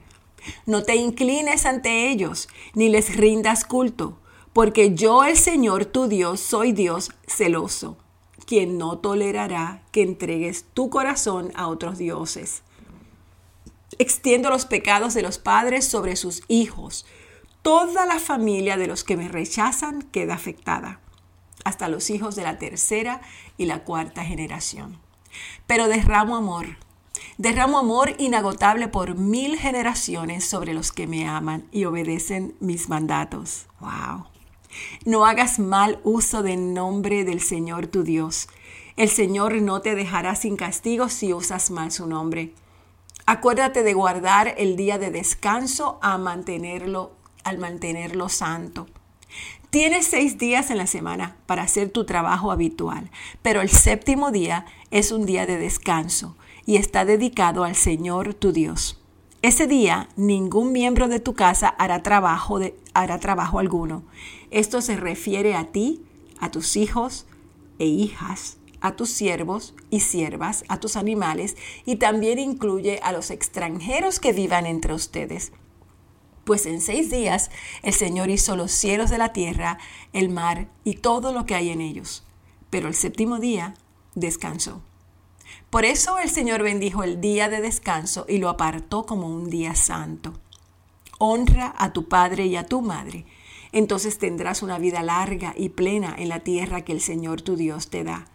No 0.65 0.83
te 0.83 0.95
inclines 0.95 1.65
ante 1.65 2.09
ellos, 2.09 2.47
ni 2.73 2.89
les 2.89 3.15
rindas 3.15 3.65
culto 3.65 4.19
porque 4.57 4.95
yo 4.95 5.23
el 5.23 5.37
Señor 5.37 5.85
tu 5.85 6.07
Dios 6.07 6.39
soy 6.39 6.71
Dios 6.71 7.11
celoso, 7.27 7.95
quien 8.47 8.79
no 8.79 8.97
tolerará 8.97 9.83
que 9.91 10.01
entregues 10.01 10.65
tu 10.73 10.89
corazón 10.89 11.51
a 11.53 11.67
otros 11.67 11.99
dioses. 11.99 12.63
Extiendo 13.99 14.49
los 14.49 14.65
pecados 14.65 15.13
de 15.13 15.21
los 15.21 15.37
padres 15.37 15.85
sobre 15.85 16.15
sus 16.15 16.41
hijos. 16.47 17.05
Toda 17.61 18.07
la 18.07 18.17
familia 18.17 18.77
de 18.77 18.87
los 18.87 19.03
que 19.03 19.15
me 19.15 19.27
rechazan 19.27 20.01
queda 20.01 20.33
afectada, 20.33 21.01
hasta 21.63 21.87
los 21.87 22.09
hijos 22.09 22.35
de 22.35 22.41
la 22.41 22.57
tercera 22.57 23.21
y 23.57 23.67
la 23.67 23.83
cuarta 23.83 24.25
generación. 24.25 24.97
Pero 25.65 25.87
derramo 25.87 26.35
amor, 26.35 26.77
derramo 27.37 27.77
amor 27.77 28.15
inagotable 28.17 28.87
por 28.87 29.15
mil 29.15 29.57
generaciones 29.57 30.45
sobre 30.45 30.73
los 30.73 30.91
que 30.91 31.07
me 31.07 31.27
aman 31.27 31.65
y 31.71 31.85
obedecen 31.85 32.55
mis 32.59 32.89
mandatos. 32.89 33.67
¡Wow! 33.79 34.25
No 35.05 35.25
hagas 35.25 35.59
mal 35.59 35.99
uso 36.03 36.43
del 36.43 36.73
nombre 36.73 37.23
del 37.23 37.41
Señor 37.41 37.87
tu 37.87 38.03
Dios. 38.03 38.47
El 38.95 39.09
Señor 39.09 39.61
no 39.61 39.81
te 39.81 39.95
dejará 39.95 40.35
sin 40.35 40.55
castigo 40.55 41.09
si 41.09 41.33
usas 41.33 41.71
mal 41.71 41.91
su 41.91 42.07
nombre. 42.07 42.53
Acuérdate 43.25 43.83
de 43.83 43.93
guardar 43.93 44.55
el 44.57 44.75
día 44.75 44.97
de 44.97 45.11
descanso 45.11 45.99
a 46.01 46.17
mantenerlo, 46.17 47.11
al 47.43 47.57
mantenerlo 47.57 48.29
santo. 48.29 48.87
Tienes 49.69 50.07
seis 50.07 50.37
días 50.37 50.71
en 50.71 50.77
la 50.77 50.87
semana 50.87 51.35
para 51.45 51.63
hacer 51.63 51.89
tu 51.89 52.05
trabajo 52.05 52.53
habitual, 52.53 53.11
pero 53.41 53.59
el 53.59 53.69
séptimo 53.69 54.31
día 54.31 54.65
es 54.91 55.11
un 55.11 55.25
día 55.25 55.45
de 55.45 55.57
descanso 55.57 56.37
y 56.65 56.77
está 56.77 57.03
dedicado 57.03 57.65
al 57.65 57.75
Señor 57.75 58.33
tu 58.33 58.53
Dios. 58.53 59.01
Ese 59.41 59.67
día 59.67 60.07
ningún 60.15 60.71
miembro 60.71 61.09
de 61.09 61.19
tu 61.19 61.33
casa 61.33 61.67
hará 61.67 62.01
trabajo, 62.01 62.61
hará 62.93 63.19
trabajo 63.19 63.59
alguno. 63.59 64.03
Esto 64.51 64.79
se 64.79 64.95
refiere 64.95 65.53
a 65.53 65.65
ti, 65.65 66.01
a 66.39 66.49
tus 66.49 66.77
hijos 66.77 67.25
e 67.77 67.87
hijas, 67.87 68.59
a 68.79 68.95
tus 68.95 69.09
siervos 69.09 69.75
y 69.89 69.99
siervas, 69.99 70.63
a 70.69 70.79
tus 70.79 70.95
animales 70.95 71.57
y 71.85 71.97
también 71.97 72.39
incluye 72.39 73.01
a 73.03 73.11
los 73.11 73.31
extranjeros 73.31 74.21
que 74.21 74.31
vivan 74.31 74.65
entre 74.65 74.93
ustedes. 74.93 75.51
Pues 76.47 76.65
en 76.65 76.79
seis 76.79 77.11
días 77.11 77.51
el 77.83 77.91
Señor 77.91 78.29
hizo 78.29 78.55
los 78.55 78.71
cielos 78.71 79.09
de 79.09 79.17
la 79.17 79.33
tierra, 79.33 79.79
el 80.13 80.29
mar 80.29 80.69
y 80.85 80.93
todo 80.93 81.33
lo 81.33 81.45
que 81.45 81.55
hay 81.55 81.71
en 81.71 81.81
ellos. 81.81 82.23
Pero 82.69 82.87
el 82.87 82.95
séptimo 82.95 83.37
día 83.39 83.73
descansó. 84.15 84.81
Por 85.69 85.83
eso 85.83 86.19
el 86.19 86.29
Señor 86.29 86.63
bendijo 86.63 87.03
el 87.03 87.19
día 87.19 87.49
de 87.49 87.59
descanso 87.59 88.25
y 88.29 88.37
lo 88.37 88.47
apartó 88.47 89.05
como 89.05 89.27
un 89.27 89.49
día 89.49 89.75
santo. 89.75 90.39
Honra 91.19 91.75
a 91.77 91.91
tu 91.91 92.07
padre 92.07 92.45
y 92.45 92.55
a 92.55 92.65
tu 92.65 92.81
madre. 92.81 93.25
Entonces 93.73 94.17
tendrás 94.17 94.63
una 94.63 94.79
vida 94.79 95.03
larga 95.03 95.53
y 95.57 95.67
plena 95.67 96.15
en 96.17 96.29
la 96.29 96.39
tierra 96.39 96.85
que 96.85 96.93
el 96.93 97.01
Señor 97.01 97.41
tu 97.41 97.57
Dios 97.57 97.89
te 97.89 98.05
da. 98.05 98.25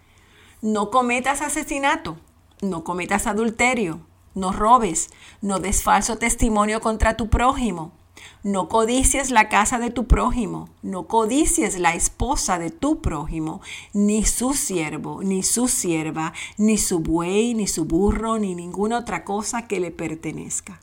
No 0.60 0.90
cometas 0.90 1.40
asesinato, 1.40 2.18
no 2.60 2.84
cometas 2.84 3.26
adulterio, 3.26 4.00
no 4.34 4.52
robes, 4.52 5.08
no 5.40 5.60
des 5.60 5.82
falso 5.82 6.18
testimonio 6.18 6.82
contra 6.82 7.16
tu 7.16 7.30
prójimo 7.30 7.92
no 8.42 8.68
codicies 8.68 9.30
la 9.30 9.48
casa 9.48 9.78
de 9.78 9.90
tu 9.90 10.06
prójimo, 10.06 10.68
no 10.82 11.06
codicies 11.06 11.78
la 11.78 11.94
esposa 11.94 12.58
de 12.58 12.70
tu 12.70 13.00
prójimo, 13.00 13.60
ni 13.92 14.24
su 14.24 14.54
siervo, 14.54 15.22
ni 15.22 15.42
su 15.42 15.68
sierva, 15.68 16.32
ni 16.56 16.78
su 16.78 16.98
buey, 16.98 17.54
ni 17.54 17.66
su 17.66 17.84
burro, 17.84 18.38
ni 18.38 18.54
ninguna 18.54 18.98
otra 18.98 19.24
cosa 19.24 19.68
que 19.68 19.80
le 19.80 19.90
pertenezca. 19.90 20.80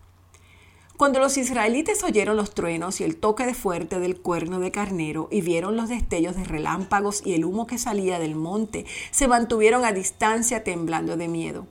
Cuando 0.99 1.19
los 1.19 1.37
israelitas 1.37 2.03
oyeron 2.03 2.35
los 2.35 2.53
truenos 2.53 2.99
y 2.99 3.05
el 3.05 3.15
toque 3.15 3.45
de 3.45 3.53
fuerte 3.53 3.99
del 3.99 4.19
cuerno 4.19 4.59
de 4.59 4.71
carnero 4.71 5.29
y 5.31 5.39
vieron 5.39 5.77
los 5.77 5.87
destellos 5.87 6.35
de 6.35 6.43
relámpagos 6.43 7.21
y 7.25 7.35
el 7.35 7.45
humo 7.45 7.67
que 7.67 7.77
salía 7.77 8.19
del 8.19 8.35
monte, 8.35 8.85
se 9.11 9.29
mantuvieron 9.29 9.85
a 9.85 9.93
distancia 9.93 10.65
temblando 10.65 11.15
de 11.15 11.29
miedo. 11.29 11.67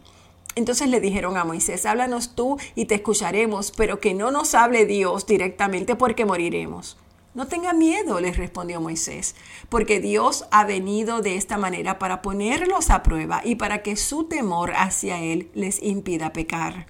Entonces 0.58 0.88
le 0.88 1.00
dijeron 1.00 1.36
a 1.36 1.44
Moisés, 1.44 1.86
háblanos 1.86 2.34
tú 2.34 2.58
y 2.74 2.86
te 2.86 2.96
escucharemos, 2.96 3.70
pero 3.70 4.00
que 4.00 4.12
no 4.12 4.32
nos 4.32 4.56
hable 4.56 4.86
Dios 4.86 5.24
directamente 5.24 5.94
porque 5.94 6.24
moriremos. 6.24 6.98
No 7.32 7.46
tenga 7.46 7.72
miedo, 7.72 8.18
les 8.18 8.36
respondió 8.36 8.80
Moisés, 8.80 9.36
porque 9.68 10.00
Dios 10.00 10.46
ha 10.50 10.64
venido 10.64 11.22
de 11.22 11.36
esta 11.36 11.58
manera 11.58 12.00
para 12.00 12.22
ponerlos 12.22 12.90
a 12.90 13.04
prueba 13.04 13.40
y 13.44 13.54
para 13.54 13.84
que 13.84 13.94
su 13.94 14.24
temor 14.24 14.72
hacia 14.74 15.22
Él 15.22 15.48
les 15.54 15.80
impida 15.80 16.32
pecar. 16.32 16.86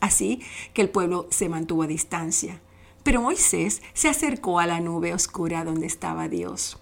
Así 0.00 0.40
que 0.72 0.82
el 0.82 0.88
pueblo 0.88 1.26
se 1.30 1.48
mantuvo 1.48 1.82
a 1.82 1.88
distancia. 1.88 2.60
Pero 3.02 3.22
Moisés 3.22 3.82
se 3.92 4.08
acercó 4.08 4.60
a 4.60 4.66
la 4.68 4.78
nube 4.78 5.14
oscura 5.14 5.64
donde 5.64 5.86
estaba 5.88 6.28
Dios. 6.28 6.78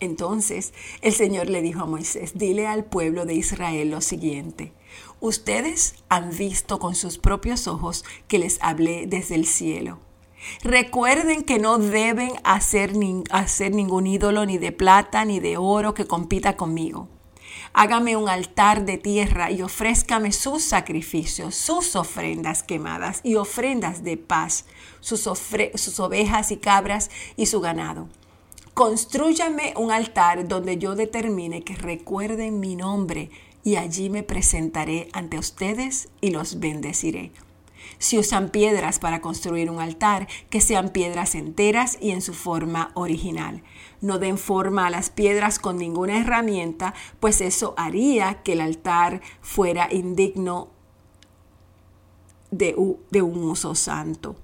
Entonces 0.00 0.72
el 1.02 1.12
Señor 1.12 1.50
le 1.50 1.60
dijo 1.60 1.82
a 1.82 1.86
Moisés, 1.86 2.32
dile 2.34 2.66
al 2.66 2.84
pueblo 2.84 3.26
de 3.26 3.34
Israel 3.34 3.90
lo 3.90 4.00
siguiente, 4.00 4.72
ustedes 5.20 5.94
han 6.08 6.34
visto 6.36 6.78
con 6.78 6.94
sus 6.94 7.18
propios 7.18 7.68
ojos 7.68 8.04
que 8.26 8.38
les 8.38 8.58
hablé 8.62 9.06
desde 9.06 9.34
el 9.34 9.46
cielo. 9.46 9.98
Recuerden 10.62 11.42
que 11.42 11.58
no 11.58 11.76
deben 11.76 12.30
hacer, 12.44 12.92
hacer 13.30 13.74
ningún 13.74 14.06
ídolo 14.06 14.46
ni 14.46 14.56
de 14.56 14.72
plata 14.72 15.26
ni 15.26 15.38
de 15.38 15.58
oro 15.58 15.92
que 15.92 16.06
compita 16.06 16.56
conmigo. 16.56 17.08
Hágame 17.74 18.16
un 18.16 18.28
altar 18.30 18.86
de 18.86 18.96
tierra 18.96 19.50
y 19.50 19.60
ofrézcame 19.60 20.32
sus 20.32 20.62
sacrificios, 20.62 21.54
sus 21.54 21.94
ofrendas 21.94 22.62
quemadas 22.62 23.20
y 23.22 23.34
ofrendas 23.34 24.02
de 24.02 24.16
paz, 24.16 24.64
sus, 25.00 25.28
sus 25.74 26.00
ovejas 26.00 26.52
y 26.52 26.56
cabras 26.56 27.10
y 27.36 27.46
su 27.46 27.60
ganado 27.60 28.08
Constrúyame 28.74 29.74
un 29.76 29.90
altar 29.90 30.46
donde 30.46 30.78
yo 30.78 30.94
determine 30.94 31.62
que 31.62 31.74
recuerden 31.74 32.60
mi 32.60 32.76
nombre 32.76 33.30
y 33.62 33.76
allí 33.76 34.10
me 34.10 34.22
presentaré 34.22 35.08
ante 35.12 35.38
ustedes 35.38 36.08
y 36.20 36.30
los 36.30 36.60
bendeciré. 36.60 37.32
Si 37.98 38.18
usan 38.18 38.48
piedras 38.50 38.98
para 38.98 39.20
construir 39.20 39.70
un 39.70 39.80
altar, 39.80 40.28
que 40.48 40.60
sean 40.60 40.90
piedras 40.90 41.34
enteras 41.34 41.98
y 42.00 42.12
en 42.12 42.22
su 42.22 42.32
forma 42.32 42.92
original. 42.94 43.62
No 44.00 44.18
den 44.18 44.38
forma 44.38 44.86
a 44.86 44.90
las 44.90 45.10
piedras 45.10 45.58
con 45.58 45.76
ninguna 45.76 46.18
herramienta, 46.18 46.94
pues 47.18 47.40
eso 47.40 47.74
haría 47.76 48.42
que 48.42 48.52
el 48.52 48.60
altar 48.60 49.20
fuera 49.42 49.88
indigno 49.92 50.68
de, 52.50 52.74
de 53.10 53.22
un 53.22 53.44
uso 53.44 53.74
santo. 53.74 54.36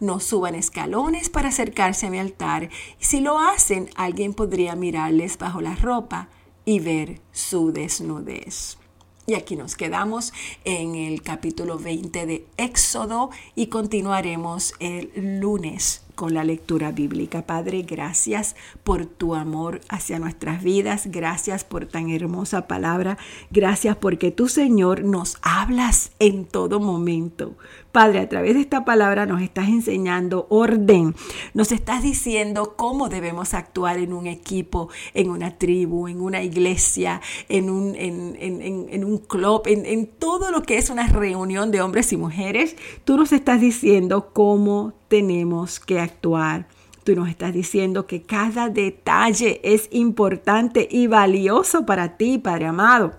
No 0.00 0.20
suban 0.20 0.54
escalones 0.54 1.28
para 1.28 1.48
acercarse 1.48 2.06
a 2.06 2.10
mi 2.10 2.18
altar. 2.18 2.70
Y 3.00 3.04
si 3.04 3.20
lo 3.20 3.38
hacen, 3.38 3.90
alguien 3.96 4.34
podría 4.34 4.76
mirarles 4.76 5.38
bajo 5.38 5.60
la 5.60 5.74
ropa 5.74 6.28
y 6.64 6.80
ver 6.80 7.20
su 7.32 7.72
desnudez. 7.72 8.78
Y 9.26 9.34
aquí 9.34 9.54
nos 9.54 9.76
quedamos 9.76 10.32
en 10.64 10.96
el 10.96 11.22
capítulo 11.22 11.78
20 11.78 12.26
de 12.26 12.46
Éxodo 12.56 13.30
y 13.54 13.68
continuaremos 13.68 14.74
el 14.80 15.38
lunes 15.40 16.02
con 16.20 16.34
la 16.34 16.44
lectura 16.44 16.92
bíblica. 16.92 17.46
Padre, 17.46 17.80
gracias 17.80 18.54
por 18.84 19.06
tu 19.06 19.34
amor 19.34 19.80
hacia 19.88 20.18
nuestras 20.18 20.62
vidas, 20.62 21.06
gracias 21.06 21.64
por 21.64 21.86
tan 21.86 22.10
hermosa 22.10 22.68
palabra, 22.68 23.16
gracias 23.50 23.96
porque 23.96 24.30
tú, 24.30 24.46
Señor, 24.46 25.02
nos 25.02 25.38
hablas 25.40 26.12
en 26.18 26.44
todo 26.44 26.78
momento. 26.78 27.56
Padre, 27.90 28.18
a 28.18 28.28
través 28.28 28.52
de 28.52 28.60
esta 28.60 28.84
palabra 28.84 29.24
nos 29.24 29.40
estás 29.40 29.68
enseñando 29.68 30.46
orden, 30.50 31.14
nos 31.54 31.72
estás 31.72 32.02
diciendo 32.02 32.74
cómo 32.76 33.08
debemos 33.08 33.54
actuar 33.54 33.96
en 33.96 34.12
un 34.12 34.26
equipo, 34.26 34.90
en 35.14 35.30
una 35.30 35.56
tribu, 35.56 36.06
en 36.06 36.20
una 36.20 36.42
iglesia, 36.42 37.22
en 37.48 37.70
un, 37.70 37.94
en, 37.96 39.04
un 39.04 39.16
club, 39.16 39.62
en, 39.64 39.86
en 39.86 40.06
todo 40.06 40.50
lo 40.50 40.64
que 40.64 40.76
es 40.76 40.90
una 40.90 41.06
reunión 41.06 41.70
de 41.70 41.80
hombres 41.80 42.12
y 42.12 42.18
mujeres. 42.18 42.76
Tú 43.04 43.16
nos 43.16 43.32
estás 43.32 43.62
diciendo 43.62 44.34
cómo 44.34 44.99
tenemos 45.10 45.80
que 45.80 45.98
actuar. 45.98 46.68
Tú 47.02 47.16
nos 47.16 47.28
estás 47.28 47.52
diciendo 47.52 48.06
que 48.06 48.22
cada 48.22 48.68
detalle 48.68 49.60
es 49.64 49.88
importante 49.90 50.86
y 50.88 51.08
valioso 51.08 51.84
para 51.84 52.16
ti, 52.16 52.38
Padre 52.38 52.66
amado. 52.66 53.12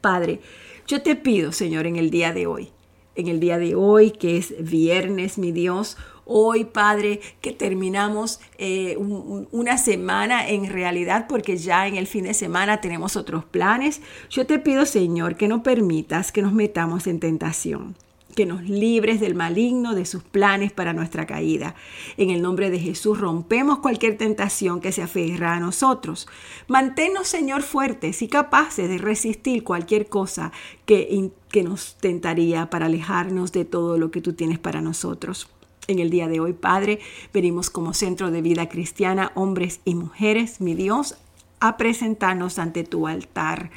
Padre, 0.00 0.40
yo 0.86 1.02
te 1.02 1.16
pido, 1.16 1.52
Señor, 1.52 1.86
en 1.86 1.96
el 1.96 2.10
día 2.10 2.32
de 2.32 2.46
hoy, 2.46 2.70
en 3.16 3.28
el 3.28 3.38
día 3.38 3.58
de 3.58 3.74
hoy, 3.74 4.12
que 4.12 4.38
es 4.38 4.54
viernes, 4.58 5.36
mi 5.36 5.52
Dios, 5.52 5.98
Hoy, 6.32 6.64
Padre, 6.64 7.20
que 7.40 7.50
terminamos 7.50 8.38
eh, 8.56 8.96
una 8.96 9.76
semana 9.78 10.48
en 10.48 10.68
realidad, 10.68 11.26
porque 11.28 11.56
ya 11.56 11.88
en 11.88 11.96
el 11.96 12.06
fin 12.06 12.22
de 12.22 12.34
semana 12.34 12.80
tenemos 12.80 13.16
otros 13.16 13.44
planes, 13.44 14.00
yo 14.30 14.46
te 14.46 14.60
pido, 14.60 14.86
Señor, 14.86 15.34
que 15.34 15.48
no 15.48 15.64
permitas 15.64 16.30
que 16.30 16.40
nos 16.40 16.52
metamos 16.52 17.08
en 17.08 17.18
tentación 17.18 17.96
que 18.30 18.46
nos 18.46 18.62
libres 18.68 19.20
del 19.20 19.34
maligno, 19.34 19.94
de 19.94 20.06
sus 20.06 20.22
planes 20.22 20.72
para 20.72 20.92
nuestra 20.92 21.26
caída. 21.26 21.74
En 22.16 22.30
el 22.30 22.42
nombre 22.42 22.70
de 22.70 22.78
Jesús 22.78 23.18
rompemos 23.18 23.78
cualquier 23.78 24.16
tentación 24.16 24.80
que 24.80 24.92
se 24.92 25.02
aferra 25.02 25.54
a 25.54 25.60
nosotros. 25.60 26.28
Manténnos, 26.68 27.28
Señor, 27.28 27.62
fuertes 27.62 28.22
y 28.22 28.28
capaces 28.28 28.88
de 28.88 28.98
resistir 28.98 29.64
cualquier 29.64 30.08
cosa 30.08 30.52
que, 30.86 31.30
que 31.50 31.62
nos 31.62 31.96
tentaría 32.00 32.70
para 32.70 32.86
alejarnos 32.86 33.52
de 33.52 33.64
todo 33.64 33.98
lo 33.98 34.10
que 34.10 34.20
tú 34.20 34.32
tienes 34.32 34.58
para 34.58 34.80
nosotros. 34.80 35.48
En 35.86 35.98
el 35.98 36.10
día 36.10 36.28
de 36.28 36.40
hoy, 36.40 36.52
Padre, 36.52 37.00
venimos 37.32 37.68
como 37.68 37.94
centro 37.94 38.30
de 38.30 38.42
vida 38.42 38.68
cristiana, 38.68 39.32
hombres 39.34 39.80
y 39.84 39.94
mujeres, 39.94 40.60
mi 40.60 40.74
Dios, 40.74 41.16
a 41.60 41.76
presentarnos 41.76 42.58
ante 42.58 42.84
tu 42.84 43.06
altar. 43.06 43.70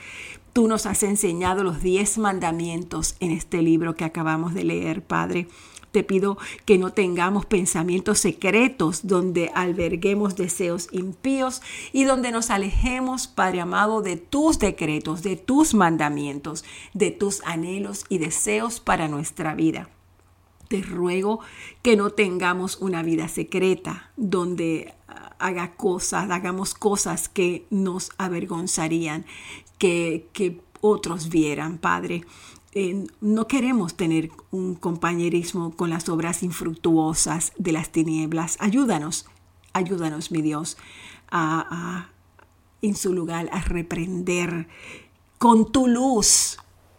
Tú 0.53 0.67
nos 0.67 0.85
has 0.85 1.01
enseñado 1.01 1.63
los 1.63 1.81
diez 1.81 2.19
mandamientos 2.19 3.15
en 3.19 3.31
este 3.31 3.63
libro 3.63 3.95
que 3.95 4.05
acabamos 4.05 4.53
de 4.53 4.63
leer, 4.63 5.01
Padre. 5.01 5.47
Te 5.91 6.03
pido 6.03 6.37
que 6.65 6.77
no 6.77 6.93
tengamos 6.93 7.47
pensamientos 7.47 8.19
secretos 8.19 9.07
donde 9.07 9.51
alberguemos 9.55 10.35
deseos 10.35 10.89
impíos 10.91 11.63
y 11.91 12.03
donde 12.03 12.31
nos 12.31 12.51
alejemos, 12.51 13.27
Padre 13.27 13.61
amado, 13.61 14.03
de 14.03 14.15
tus 14.15 14.59
decretos, 14.59 15.23
de 15.23 15.37
tus 15.37 15.73
mandamientos, 15.73 16.63
de 16.93 17.09
tus 17.09 17.41
anhelos 17.45 18.05
y 18.07 18.19
deseos 18.19 18.79
para 18.79 19.07
nuestra 19.07 19.55
vida. 19.55 19.89
Te 20.73 20.81
ruego 20.81 21.39
que 21.83 21.95
no 21.95 22.09
tengamos 22.09 22.77
una 22.77 23.03
vida 23.03 23.27
secreta 23.27 24.09
donde 24.17 24.95
haga 25.37 25.75
cosas, 25.75 26.31
hagamos 26.31 26.73
cosas 26.73 27.29
que 27.29 27.67
nos 27.69 28.09
avergonzarían, 28.17 29.23
que, 29.77 30.25
otros 30.81 31.29
vieran, 31.29 31.77
Padre. 31.77 32.25
Eh, 32.71 33.05
no 33.21 33.47
queremos 33.47 33.93
tener 33.93 34.31
un 34.49 34.73
compañerismo 34.73 35.75
con 35.75 35.91
las 35.91 36.09
obras 36.09 36.41
infructuosas 36.41 37.53
de 37.59 37.71
las 37.71 37.91
tinieblas. 37.91 38.57
Ayúdanos, 38.59 39.27
ayúdanos, 39.73 40.31
mi 40.31 40.41
Dios, 40.41 40.75
a, 41.29 42.09
en 42.81 42.95
su 42.95 43.13
lugar 43.13 43.47
a 43.51 43.61
reprender 43.61 44.67
con 45.37 45.71
tu 45.71 45.85
luz 45.85 46.57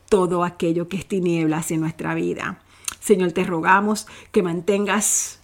todo 0.09 0.45
aquello 0.45 0.87
que 0.87 0.97
es 0.97 1.09
tinieblas 1.09 1.73
en 1.73 1.81
nuestra 1.81 2.15
vida. 2.15 2.61
Señor, 3.05 3.33
te 3.33 3.45
rogamos 3.45 4.07
que 4.33 4.43
mantengas 4.43 5.39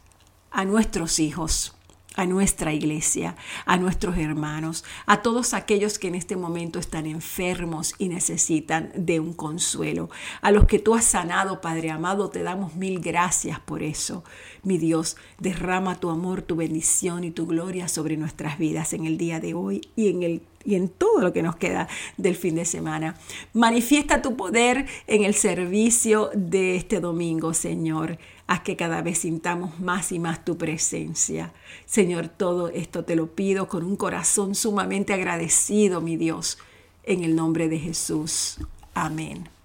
a 0.51 0.65
nuestros 0.65 1.19
hijos 1.19 1.77
a 2.17 2.27
nuestra 2.27 2.73
iglesia, 2.73 3.37
a 3.67 3.77
nuestros 3.77 4.19
hermanos, 4.19 4.85
a 5.07 5.23
todos 5.23 5.55
aquellos 5.55 5.99
que 5.99 6.09
en 6.09 6.17
este 6.17 6.37
momento 6.37 6.79
están 6.79 7.07
enfermos 7.07 7.95
y 7.99 8.09
necesitan 8.09 8.91
de 8.97 9.21
un 9.21 9.33
consuelo. 9.33 10.11
A 10.43 10.51
los 10.51 10.67
que 10.67 10.81
tú 10.81 10.95
has 10.95 11.05
sanado, 11.05 11.61
Padre 11.61 11.91
amado, 11.91 12.29
te 12.29 12.43
damos 12.43 12.75
mil 12.75 12.99
gracias 13.01 13.61
por 13.61 13.83
eso. 13.83 14.25
Mi 14.65 14.77
Dios, 14.77 15.17
derrama 15.39 16.01
tu 16.01 16.11
amor, 16.11 16.43
tu 16.43 16.57
bendición 16.57 17.23
y 17.23 17.31
tu 17.31 17.47
gloria 17.47 17.87
sobre 17.87 18.17
nuestras 18.17 18.59
vidas 18.59 18.93
en 18.93 19.07
el 19.07 19.17
día 19.17 19.39
de 19.39 19.55
hoy 19.55 19.81
y 19.95 20.09
en 20.09 20.25
el 20.25 20.43
y 20.65 20.75
en 20.75 20.89
todo 20.89 21.21
lo 21.21 21.33
que 21.33 21.43
nos 21.43 21.57
queda 21.57 21.89
del 22.17 22.37
fin 22.37 22.55
de 22.55 22.65
semana. 22.65 23.17
Manifiesta 23.53 24.23
tu 24.23 24.37
poder 24.37 24.87
en 25.07 25.25
el 25.25 25.35
servicio 25.35 26.31
de 26.35 26.77
este 26.77 27.01
domingo, 27.01 27.55
Señor. 27.55 28.19
Haz 28.47 28.61
que 28.61 28.77
cada 28.77 29.01
vez 29.03 29.19
sintamos 29.19 29.79
más 29.81 30.13
y 30.13 30.19
más 30.19 30.45
tu 30.45 30.57
presencia. 30.59 31.53
Señor, 31.87 32.29
todo 32.29 32.69
esto 32.69 33.05
te 33.05 33.17
lo 33.17 33.35
pido 33.35 33.69
con 33.69 33.85
un 33.85 33.97
corazón 33.97 34.55
sumamente 34.55 35.13
agradecido, 35.13 36.01
mi 36.01 36.17
Dios, 36.17 36.59
en 37.05 37.23
el 37.23 37.37
nombre 37.37 37.69
de 37.69 37.79
Jesús. 37.79 38.59
Amén. 38.93 39.60